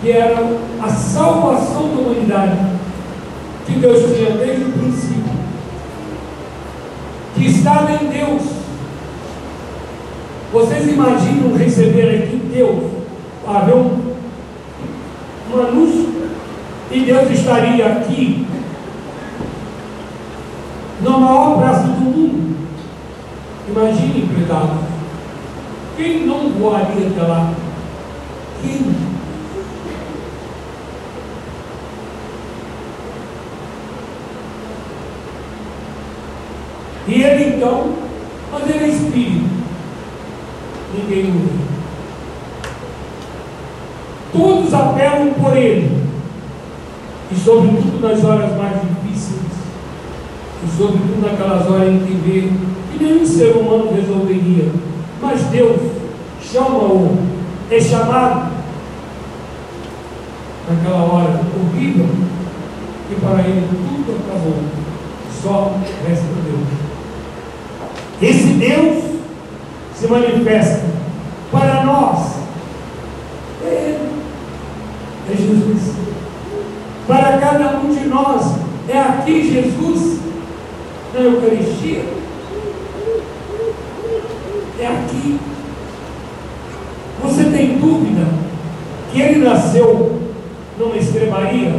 que 0.00 0.10
era 0.10 0.36
a 0.82 0.88
salvação 0.88 1.88
da 1.88 2.02
humanidade, 2.02 2.58
que 3.66 3.72
Deus 3.78 4.14
tinha 4.14 4.30
desde 4.32 4.64
o 4.64 4.72
princípio, 4.72 5.32
que 7.34 7.46
estava 7.46 7.92
em 7.92 8.08
Deus. 8.08 8.59
Vocês 10.52 10.88
imaginam 10.88 11.56
receber 11.56 12.24
aqui 12.24 12.36
Deus, 12.52 12.90
haver 13.46 13.74
um, 13.74 14.14
um 15.52 15.60
anúncio, 15.60 16.10
e 16.90 17.00
Deus 17.00 17.30
estaria 17.30 17.86
aqui, 17.86 18.46
na 21.02 21.10
maior 21.10 21.58
praça 21.58 21.84
do 21.84 22.00
mundo, 22.00 22.50
Imagine, 23.70 24.28
cuidado. 24.34 24.80
Quem 25.96 26.26
não 26.26 26.50
voaria 26.50 27.06
até 27.06 27.22
lá? 27.22 27.54
Quem? 28.60 29.10
E 37.06 37.22
ele 37.22 37.56
então, 37.56 37.94
mas 38.50 38.68
ele 38.68 38.84
é 38.84 38.88
espírito. 38.88 39.49
Ninguém 41.00 41.30
o. 41.30 41.70
Todos 44.32 44.74
apelam 44.74 45.32
por 45.34 45.56
ele. 45.56 46.00
E 47.32 47.34
sobretudo 47.34 48.00
nas 48.00 48.24
horas 48.24 48.56
mais 48.56 48.80
difíceis. 48.80 49.40
E 50.64 50.76
sobretudo 50.76 51.22
naquelas 51.22 51.70
horas 51.70 51.88
em 51.88 52.00
que 52.00 52.12
vê 52.12 52.52
que 52.92 53.04
nenhum 53.04 53.24
ser 53.24 53.56
humano 53.56 53.92
resolveria. 53.94 54.68
Mas 55.22 55.42
Deus 55.44 55.80
chama-o, 56.42 57.16
é 57.70 57.80
chamado 57.80 58.50
naquela 60.68 61.02
hora 61.02 61.40
horrível, 61.56 62.06
que 63.08 63.20
para 63.20 63.40
ele 63.40 63.68
tudo 63.68 64.16
acabou. 64.18 64.62
Só 65.42 65.72
resta 66.06 66.24
Deus. 66.44 66.68
Esse 68.20 68.52
Deus 68.54 69.04
se 69.94 70.06
manifesta 70.06 70.89
para 71.50 71.84
nós. 71.84 72.36
É, 73.64 73.98
é 75.30 75.36
Jesus. 75.36 75.94
Para 77.06 77.38
cada 77.38 77.78
um 77.78 77.94
de 77.94 78.06
nós, 78.06 78.54
é 78.88 78.98
aqui 78.98 79.52
Jesus, 79.52 80.20
na 81.12 81.20
Eucaristia. 81.20 82.04
É 84.78 84.86
aqui. 84.86 85.38
Você 87.22 87.44
tem 87.44 87.78
dúvida 87.78 88.26
que 89.12 89.20
ele 89.20 89.44
nasceu 89.44 90.20
numa 90.78 90.96
estrebaria, 90.96 91.74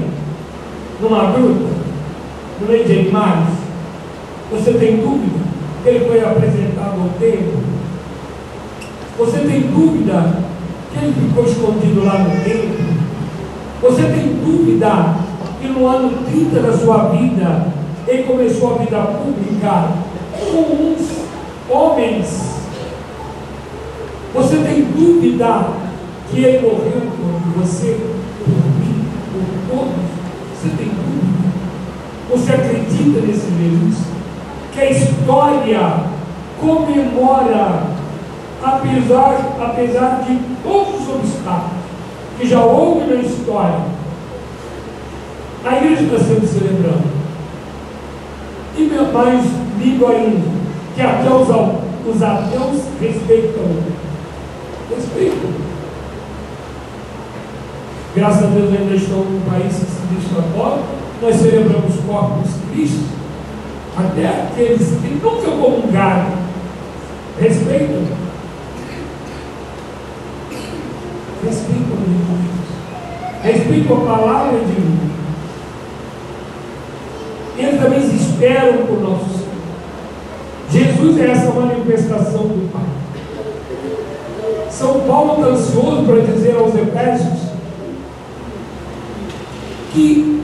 numa 0.99 1.31
gruta, 1.31 1.69
no 2.59 2.67
meio 2.67 2.85
de 2.85 2.99
animais? 2.99 3.47
Você 4.51 4.73
tem 4.73 4.97
dúvida? 4.97 5.41
ele 5.85 6.05
foi 6.05 6.23
apresentado 6.23 7.01
ao 7.01 7.09
templo. 7.19 7.70
Você 9.21 9.37
tem 9.41 9.61
dúvida 9.61 10.33
que 10.91 10.97
ele 10.97 11.13
ficou 11.13 11.45
escondido 11.45 12.03
lá 12.03 12.17
no 12.17 12.43
templo? 12.43 12.75
Você 13.83 14.01
tem 14.01 14.33
dúvida 14.43 15.15
que 15.61 15.67
no 15.67 15.85
ano 15.85 16.25
30 16.25 16.59
da 16.59 16.75
sua 16.75 17.09
vida 17.09 17.67
ele 18.07 18.23
começou 18.23 18.73
a 18.73 18.77
vida 18.79 18.97
pública 18.97 19.89
com 20.33 20.73
uns 20.73 21.21
homens? 21.69 22.51
Você 24.33 24.55
tem 24.55 24.85
dúvida 24.85 25.67
que 26.31 26.43
ele 26.43 26.67
morreu 26.67 27.01
por 27.15 27.61
você, 27.61 27.99
por 28.39 28.49
mim, 28.49 29.05
por 29.31 29.75
todos? 29.75 30.03
Você 30.55 30.69
tem 30.77 30.87
dúvida? 30.87 31.51
Você 32.31 32.53
acredita 32.53 33.21
nesse 33.21 33.51
Jesus? 33.51 34.11
que 34.71 34.79
a 34.79 34.89
história 34.89 36.05
comemora, 36.59 37.90
apesar, 38.63 39.55
apesar 39.59 40.23
de 40.27 40.39
todos 40.63 41.01
os 41.01 41.15
obstáculos 41.15 41.81
que 42.39 42.47
já 42.47 42.63
houve 42.63 43.13
na 43.13 43.21
história. 43.21 43.79
A 45.63 45.77
igreja 45.77 46.03
está 46.03 46.17
sempre 46.19 46.47
celebrando. 46.47 47.21
E 48.77 48.89
mais 49.13 49.45
lindo 49.79 50.07
ainda, 50.07 50.47
que 50.95 51.01
até 51.01 51.29
os, 51.29 51.49
os 52.07 52.23
ateus 52.23 52.81
respeitam. 52.99 53.65
Respeitam. 54.95 55.51
Graças 58.15 58.43
a 58.43 58.47
Deus 58.47 58.73
ainda 58.73 58.95
estou 58.95 59.25
num 59.25 59.41
país 59.41 59.73
que 59.73 59.85
se 59.85 60.01
diz 60.09 60.35
católico, 60.35 60.87
nós 61.21 61.35
celebramos 61.35 61.95
corpos 62.07 62.51
Cristo 62.71 63.21
até 63.97 64.27
aqueles 64.27 64.87
que 64.87 65.19
nunca 65.21 65.51
comungaram, 65.51 66.31
respeitam. 67.39 68.30
Respeitam 71.43 71.93
o 71.93 72.01
Deus. 72.05 72.61
Respeitam 73.43 73.97
a 73.97 73.99
palavra 74.01 74.59
de 74.59 74.65
Deus. 74.65 75.11
Eles 77.57 77.81
também 77.81 77.99
esperam 78.15 78.85
por 78.85 79.01
nosso 79.01 79.25
Senhor. 79.25 79.51
Jesus 80.71 81.19
é 81.19 81.31
essa 81.31 81.51
manifestação 81.51 82.43
do 82.43 82.71
Pai. 82.71 82.81
São 84.69 85.01
Paulo 85.01 85.33
está 85.33 85.47
ansioso 85.47 86.03
para 86.03 86.21
dizer 86.21 86.55
aos 86.57 86.73
Efésios 86.73 87.39
que, 89.93 90.41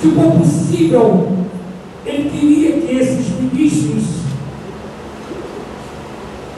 for 0.00 0.38
possível, 0.38 1.28
ele 2.06 2.30
queria 2.30 2.72
que 2.80 2.96
esses 2.96 3.28
ministros, 3.40 4.22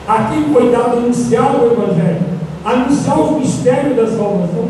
a 0.07 0.23
quem 0.25 0.53
foi 0.53 0.71
dado 0.71 0.97
anunciar 0.97 1.55
o 1.55 1.71
Evangelho, 1.71 2.24
anunciar 2.65 3.19
os 3.19 3.37
mistérios 3.37 3.95
da 3.95 4.07
salvação, 4.07 4.69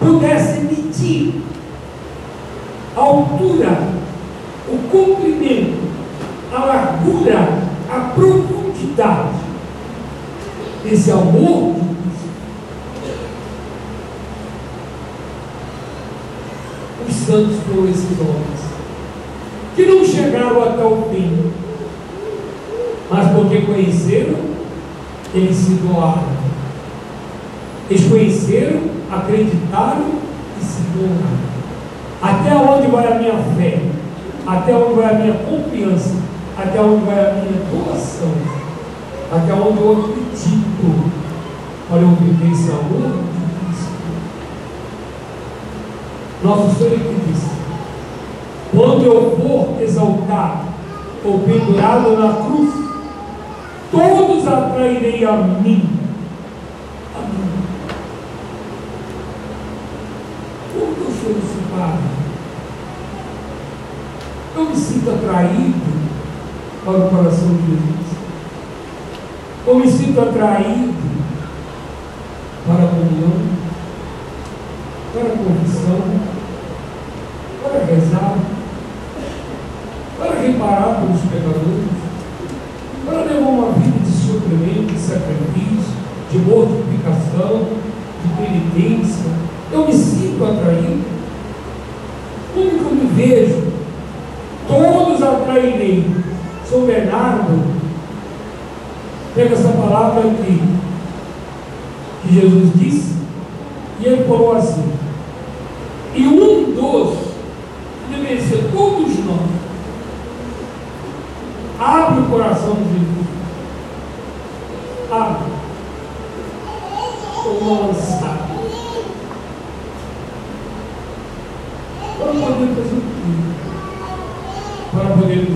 pudessem 0.00 0.64
medir 0.64 1.42
a 2.96 3.00
altura, 3.00 3.78
o 4.68 4.78
comprimento, 4.90 5.86
a 6.50 6.64
largura, 6.64 7.62
a 7.90 8.00
profundidade 8.14 9.36
desse 10.82 11.10
amor 11.10 11.74
de 11.74 11.80
Cristo. 11.80 12.30
Os 17.06 17.14
santos 17.14 17.56
foram 17.66 17.88
esses 17.88 18.18
homens 18.18 18.66
que 19.76 19.84
não 19.84 20.02
chegaram 20.02 20.62
até 20.62 20.82
o 20.82 21.08
fim, 21.12 21.52
mas 23.10 23.30
porque 23.30 23.60
conheceram, 23.60 24.38
eles 25.34 25.54
se 25.54 25.72
doaram. 25.74 26.35
Eles 27.88 28.08
conheceram, 28.08 28.80
acreditaram 29.10 30.06
e 30.60 30.64
se 30.64 30.82
doaram. 30.94 31.46
Até 32.22 32.54
onde 32.56 32.88
vai 32.88 33.12
a 33.12 33.18
minha 33.18 33.36
fé? 33.56 33.80
Até 34.46 34.74
onde 34.74 34.94
vai 34.94 35.14
a 35.14 35.18
minha 35.18 35.34
confiança? 35.34 36.14
Até 36.56 36.80
onde 36.80 37.04
vai 37.04 37.18
a 37.18 37.32
minha 37.34 37.62
doação? 37.70 38.32
Até 39.30 39.52
onde 39.52 39.78
eu 39.78 39.92
acredito 39.92 41.10
para 41.88 41.98
eu 41.98 42.08
viver 42.08 42.52
esse 42.52 42.70
amor 42.70 43.10
de 43.10 43.66
Cristo? 43.66 43.92
Nosso 46.42 46.78
Senhor 46.78 46.92
é 46.92 46.96
que 46.96 47.32
disse: 47.32 47.50
quando 48.70 49.04
eu 49.04 49.36
for 49.36 49.82
exaltado 49.82 50.66
ou 51.24 51.40
pendurado 51.40 52.16
na 52.16 52.44
cruz, 52.44 52.72
todos 53.90 54.46
atrairei 54.46 55.24
a 55.24 55.32
mim. 55.32 55.88
A 57.14 57.20
mim. 57.20 57.52
Como 60.72 60.86
eu 60.86 61.12
sou 61.20 61.30
esse 61.32 61.58
Pai? 61.74 61.98
Eu 64.56 64.64
me 64.70 64.76
sinto 64.76 65.10
atraído 65.10 65.96
para 66.86 66.98
o 66.98 67.10
coração 67.10 67.48
de 67.48 67.62
Jesus. 67.62 68.06
Eu 69.66 69.74
me 69.74 69.90
sinto 69.90 70.20
atraído 70.20 70.95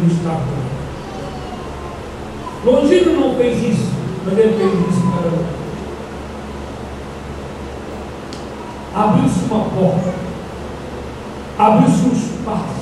administrador. 0.00 0.80
Longino 2.64 3.20
não 3.20 3.34
fez 3.36 3.62
isso, 3.62 3.90
mas 4.24 4.38
ele 4.38 4.56
fez 4.56 4.72
isso 4.72 5.00
para 5.10 5.30
nós. 5.30 5.60
Abriu-se 8.94 9.44
uma 9.50 9.64
porta, 9.64 10.14
abriu-se 11.58 12.06
um 12.06 12.12
espaço. 12.12 12.80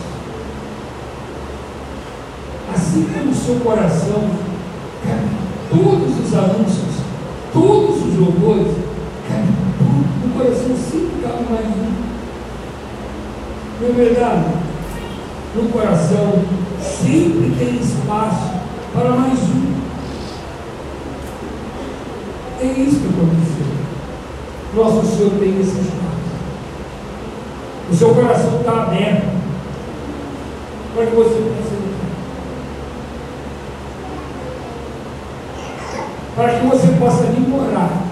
Assim 2.74 3.08
como 3.12 3.30
o 3.30 3.34
seu 3.34 3.56
coração 3.60 4.30
cabe 5.04 5.28
todos 5.70 6.26
os 6.26 6.34
anúncios, 6.34 7.02
todos 7.52 8.02
os 8.04 8.18
louvores, 8.18 8.74
cabe 9.28 9.48
tudo, 9.78 10.26
o 10.26 10.38
coração 10.38 10.76
sempre 10.76 11.22
cabe 11.22 11.44
mais 11.50 11.66
um. 11.66 12.08
Não 13.80 13.88
é 13.88 13.92
verdade? 13.92 14.44
No 15.54 15.68
coração 15.68 16.42
sempre 16.88 17.54
tem 17.58 17.76
espaço 17.76 18.50
para 18.92 19.10
mais 19.10 19.38
um. 19.40 19.74
É 22.60 22.64
isso 22.64 23.00
que 23.00 23.06
aconteceu. 23.06 23.68
Nosso 24.74 25.06
Senhor 25.06 25.32
tem 25.38 25.60
esse 25.60 25.78
espaço. 25.78 26.08
O 27.90 27.94
seu 27.94 28.14
coração 28.14 28.58
está 28.58 28.82
aberto 28.82 29.38
para 30.94 31.06
que 31.06 31.14
você 31.14 31.34
possa. 31.34 31.78
Para 36.34 36.48
que 36.58 36.66
você 36.66 36.86
possa 36.98 37.24
vir 37.24 37.48
morar. 37.48 38.02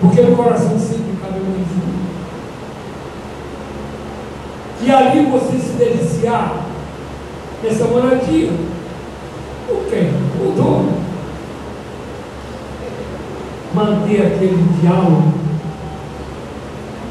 Porque 0.00 0.20
no 0.20 0.36
coração 0.36 0.78
sempre 0.78 1.16
cabe 1.22 1.40
mais 1.40 1.66
um. 1.70 1.94
E 4.82 4.90
ali 4.90 5.26
você 5.26 5.58
se 5.58 5.72
deliciar 5.78 6.63
nessa 7.64 7.84
moradia. 7.86 8.50
O 9.68 9.90
quê? 9.90 10.10
O 10.40 10.52
dono 10.52 11.04
manter 13.74 14.20
aquele 14.22 14.64
diálogo 14.80 15.34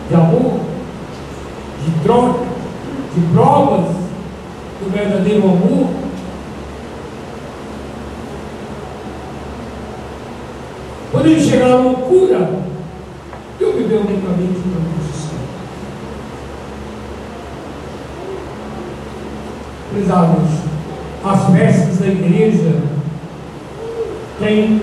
de 0.07 0.15
amor, 0.15 0.59
de 1.85 2.03
troca, 2.03 2.45
de 3.13 3.21
provas 3.33 3.95
do 4.79 4.91
verdadeiro 4.91 5.43
amor. 5.43 5.89
Podemos 11.11 11.43
chegar 11.43 11.71
à 11.71 11.75
loucura 11.75 12.63
de 13.57 13.63
eu 13.63 13.73
viver 13.73 13.95
unicamente 13.95 14.61
para 14.61 15.03
justiça. 15.03 15.35
Prezados, 19.91 20.49
as 21.23 21.51
festas 21.51 21.97
da 21.99 22.02
igreja 22.13 22.81
têm, 24.39 24.81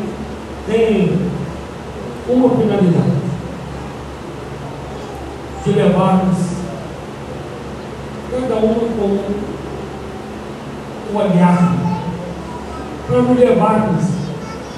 têm 0.66 1.30
uma 2.32 2.50
finalidade: 2.50 3.20
de 5.64 5.72
levarmos 5.72 6.38
cada 8.30 8.54
uma 8.56 8.74
com 8.74 9.18
o 11.12 11.16
olhar, 11.16 11.76
para 13.06 13.22
nos 13.22 13.38
levarmos 13.38 14.04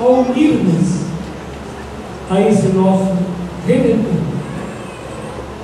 a 0.00 0.04
unirmos 0.04 1.02
a 2.30 2.40
esse 2.40 2.68
nosso 2.68 3.12
Redentor. 3.66 4.22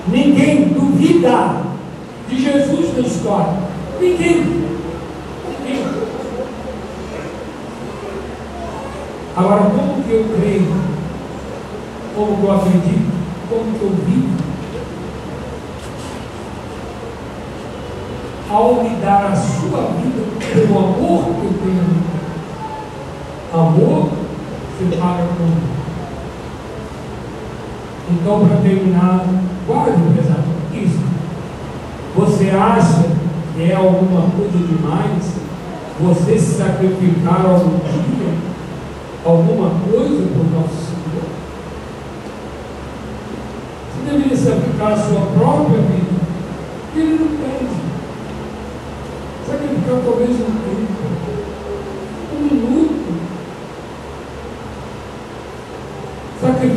Ninguém 0.09 0.69
duvida 0.69 1.63
de 2.29 2.41
Jesus 2.41 2.97
na 2.97 3.01
história. 3.01 3.55
Ninguém. 4.01 4.69
Agora, 9.37 9.63
como 9.63 10.03
que 10.03 10.11
eu 10.11 10.27
creio 10.37 10.89
como 12.19 12.37
que 12.37 12.43
eu 12.43 12.53
acredito, 12.53 13.13
como 13.49 13.79
que 13.79 13.85
eu 13.85 13.91
vivo. 14.05 14.49
Ao 18.51 18.83
me 18.83 18.97
dar 18.97 19.27
a 19.27 19.37
sua 19.37 19.93
vida 19.93 20.25
pelo 20.53 20.79
amor 20.79 21.25
que 21.25 21.45
eu 21.45 21.55
tenho. 21.63 22.19
Amor 23.53 24.11
se 24.79 24.97
paga 24.97 25.25
com 25.37 25.79
então, 28.11 28.47
para 28.47 28.57
terminar, 28.63 29.27
guarde 29.67 30.01
pesado 30.17 30.45
isso. 30.73 30.99
Você 32.17 32.49
acha 32.49 33.05
que 33.55 33.71
é 33.71 33.75
alguma 33.75 34.23
coisa 34.31 34.67
demais 34.67 35.35
você 36.01 36.39
se 36.39 36.55
sacrificar 36.57 37.45
algum 37.45 37.77
dia, 37.79 38.33
alguma 39.27 39.71
coisa 39.91 40.27
por 40.29 40.51
nosso 40.53 40.89
deveria 44.09 44.37
sacrificar 44.37 44.93
a 44.93 44.97
sua 44.97 45.21
própria 45.21 45.81
vida. 45.81 46.19
Ele 46.97 47.19
não 47.19 47.29
tem. 47.29 47.69
Sacrificar 49.47 50.01
talvez 50.05 50.31
um 50.31 50.45
tempo, 50.45 50.93
um 52.35 52.43
minuto. 52.43 52.99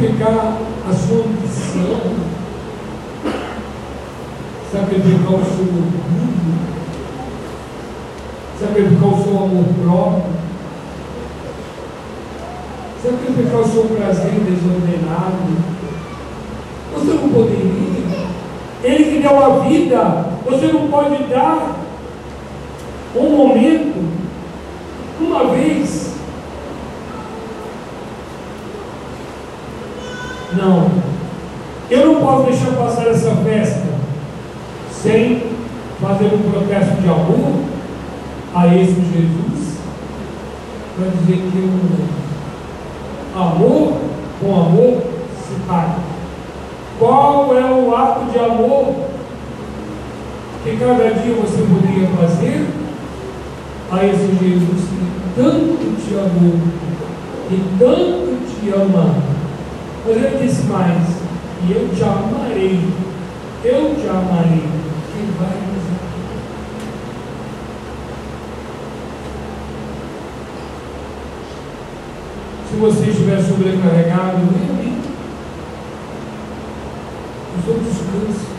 Sacrificar 0.02 0.58
a 0.90 0.94
sua 0.94 1.26
ambição. 1.26 2.16
Sacrificar 4.72 5.34
o 5.34 5.46
seu 5.46 5.66
orgulho. 5.66 6.58
Sacrificar 8.60 9.10
o 9.10 9.24
seu 9.24 9.38
amor 9.38 9.66
próprio. 9.84 10.24
Sacrificar 13.04 13.60
o 13.60 13.68
seu 13.68 13.84
prazer 13.96 14.32
desordenado 14.32 15.72
você 16.94 17.14
não 17.14 17.30
poderia. 17.30 18.02
Ele 18.84 19.04
que 19.04 19.20
deu 19.20 19.40
a 19.40 19.60
vida, 19.60 20.26
você 20.44 20.66
não 20.74 20.88
pode 20.88 21.24
dar 21.26 21.76
um 23.16 23.30
momento, 23.30 24.04
uma 25.20 25.46
vez. 25.54 25.91
Não. 30.62 30.92
Eu 31.90 32.06
não 32.06 32.22
posso 32.22 32.44
deixar 32.44 32.72
passar 32.74 33.08
essa 33.08 33.32
festa 33.38 33.82
sem 34.92 35.42
fazer 36.00 36.26
um 36.26 36.52
protesto 36.52 37.02
de 37.02 37.10
amor 37.10 37.54
a 38.54 38.68
esse 38.68 38.94
Jesus, 38.94 39.78
para 40.96 41.08
dizer 41.08 41.38
que 41.52 41.58
o 43.36 43.40
amor 43.40 43.94
com 44.40 44.56
amor 44.56 45.02
se 45.48 45.56
paga. 45.68 45.96
Qual 47.00 47.58
é 47.58 47.66
o 47.66 47.96
ato 47.96 48.32
de 48.32 48.38
amor 48.38 48.96
que 50.64 50.78
cada 50.78 51.10
dia 51.10 51.34
você 51.34 51.64
poderia 51.64 52.08
fazer 52.10 52.68
a 53.92 54.06
esse 54.06 54.28
Jesus 54.40 54.90
que 54.90 55.36
tanto 55.36 55.96
te 56.00 56.14
amou, 56.14 56.60
que 57.50 57.64
tanto 57.80 58.62
te 58.62 58.70
ama? 58.70 59.31
Mas 60.06 60.16
ele 60.16 60.46
disse 60.46 60.64
mais: 60.64 61.08
e 61.64 61.72
eu 61.72 61.90
te 61.96 62.04
amarei, 62.04 62.80
eu 63.64 63.96
te 63.96 64.08
amarei. 64.08 64.64
Quem 65.14 65.26
vai 65.38 65.58
nos? 65.58 65.82
Se 72.70 72.78
você 72.78 73.10
estiver 73.10 73.42
sobrecarregado, 73.42 74.38
venha 74.38 74.82
os 77.62 77.68
outros 77.68 77.98
cansam. 77.98 78.52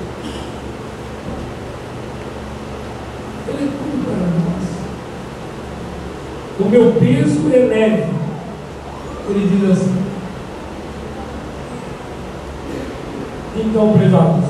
Ele 3.48 3.64
é 3.64 3.66
tudo 3.66 3.96
para 4.04 4.16
nós. 4.26 4.66
O 6.60 6.68
meu 6.68 6.92
peso 7.00 7.50
é 7.52 7.58
leve. 7.66 8.12
Ele 9.28 9.48
diz 9.48 9.70
assim. 9.70 10.01
Então, 13.72 13.94
prezados, 13.94 14.44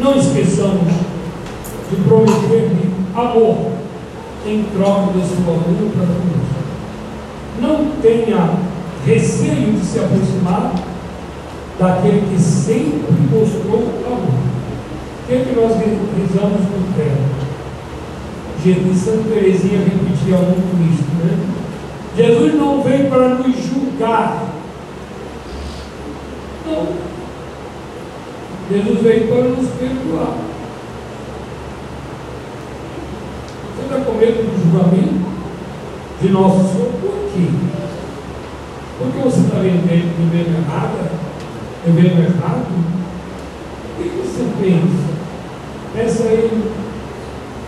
não 0.00 0.16
esqueçamos 0.16 0.94
de 1.90 1.96
prometer-lhe 2.08 2.90
amor 3.14 3.72
em 4.46 4.64
troca 4.74 5.12
do 5.12 5.20
seu 5.20 5.44
amor 5.44 5.90
para 5.92 6.06
conosco. 6.06 6.56
Não 7.60 8.00
tenha 8.00 8.54
receio 9.04 9.74
de 9.74 9.84
se 9.84 9.98
aproximar 9.98 10.72
daquele 11.78 12.26
que 12.30 12.40
sempre 12.40 13.12
mostrou 13.30 13.92
amor. 14.06 14.22
O 14.22 15.26
que, 15.26 15.34
é 15.34 15.44
que 15.44 15.54
nós 15.54 15.72
rezamos 15.76 16.60
no 16.62 16.94
credo? 16.94 17.36
Jesus, 18.64 19.02
Santa 19.02 19.28
Teresinha 19.28 19.80
repetia 19.80 20.38
muito 20.38 20.94
isso, 20.94 21.04
né? 21.22 21.38
Jesus 22.16 22.54
não 22.54 22.82
veio 22.82 23.10
para 23.10 23.28
nos 23.34 23.54
julgar. 23.54 24.46
Não. 26.64 27.05
Jesus 28.70 29.02
veio 29.02 29.28
para 29.28 29.42
nos 29.42 29.70
perdoar. 29.70 30.36
Você 33.74 33.82
está 33.82 34.04
com 34.04 34.18
medo 34.18 34.42
do 34.42 34.62
julgamento 34.62 35.26
de 36.20 36.28
nosso 36.30 36.72
Senhor? 36.72 36.92
Por 37.00 37.32
quê? 37.32 37.48
Porque 38.98 39.18
você 39.18 39.40
está 39.40 39.58
vivendo, 39.58 40.16
vivendo 40.18 40.58
errada? 40.58 41.26
vivendo 41.86 42.18
errado, 42.18 42.66
fez? 44.58 44.82
Peça 45.94 46.24
a 46.24 46.32
Ele 46.32 46.72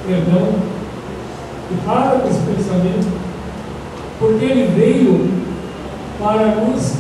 perdão 0.07 0.55
e 1.71 1.75
para 1.85 2.19
com 2.21 2.29
esse 2.29 2.41
pensamento, 2.41 3.09
porque 4.19 4.45
Ele 4.45 4.73
veio 4.75 5.31
para 6.19 6.57
nos 6.57 6.95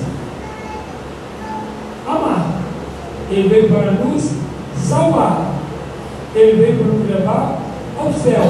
amar, 2.07 2.58
Ele 3.31 3.49
veio 3.49 3.69
para 3.69 3.93
nos 3.93 4.31
salvar, 4.77 5.53
Ele 6.35 6.63
veio 6.63 6.79
para 6.79 6.87
nos 6.87 7.11
levar 7.11 7.59
ao 7.99 8.13
céu. 8.13 8.43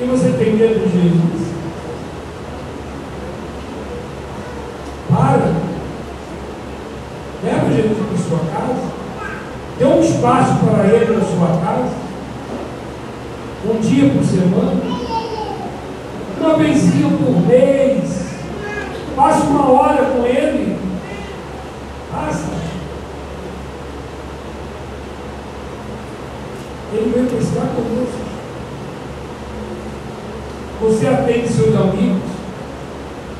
E 0.00 0.04
você 0.04 0.30
tem 0.38 0.56
medo 0.56 0.80
de 0.80 0.92
Jesus? 0.92 1.50
Para. 5.08 5.52
Leva 7.44 7.72
Jesus 7.72 7.98
para 7.98 8.18
sua 8.18 8.38
casa. 8.50 8.90
Dê 9.78 9.84
um 9.84 10.00
espaço 10.00 10.64
para 10.64 10.86
ele 10.86 11.16
na 11.16 11.24
sua 11.24 11.60
casa. 11.64 11.92
Um 13.66 13.80
dia 13.80 14.10
por 14.10 14.24
semana. 14.24 14.80
Uma 16.40 16.56
vezinha 16.56 17.10
por 17.10 17.46
mês. 17.46 18.20
Passe 19.14 19.46
uma 19.46 19.70
hora 19.70 20.04
com 20.04 20.26
ele. 20.26 20.78
Passa. 22.10 22.60
Estar 27.50 27.66
conosco. 27.66 28.30
Você 30.82 31.06
atende 31.08 31.48
seus 31.48 31.74
amigos, 31.74 32.30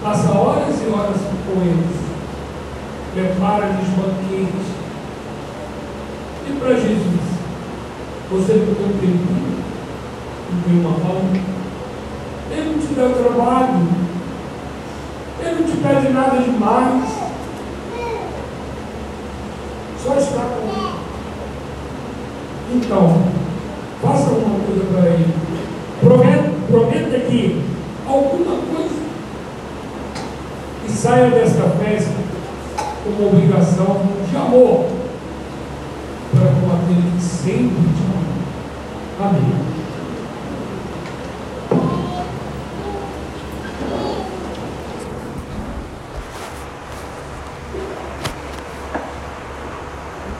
passa 0.02 0.32
horas 0.32 0.74
e 0.82 0.90
horas 0.90 1.16
com 1.46 1.62
eles, 1.62 1.96
prepara-lhes 3.14 3.88
banquetes. 3.90 4.66
E 6.44 6.58
para 6.58 6.74
Jesus, 6.74 7.20
você 8.30 8.52
não 8.52 8.74
tem 8.74 8.84
um 8.84 8.98
tempinho, 8.98 9.58
não 10.50 10.62
tem 10.62 10.80
uma 10.80 10.94
palma, 10.98 11.30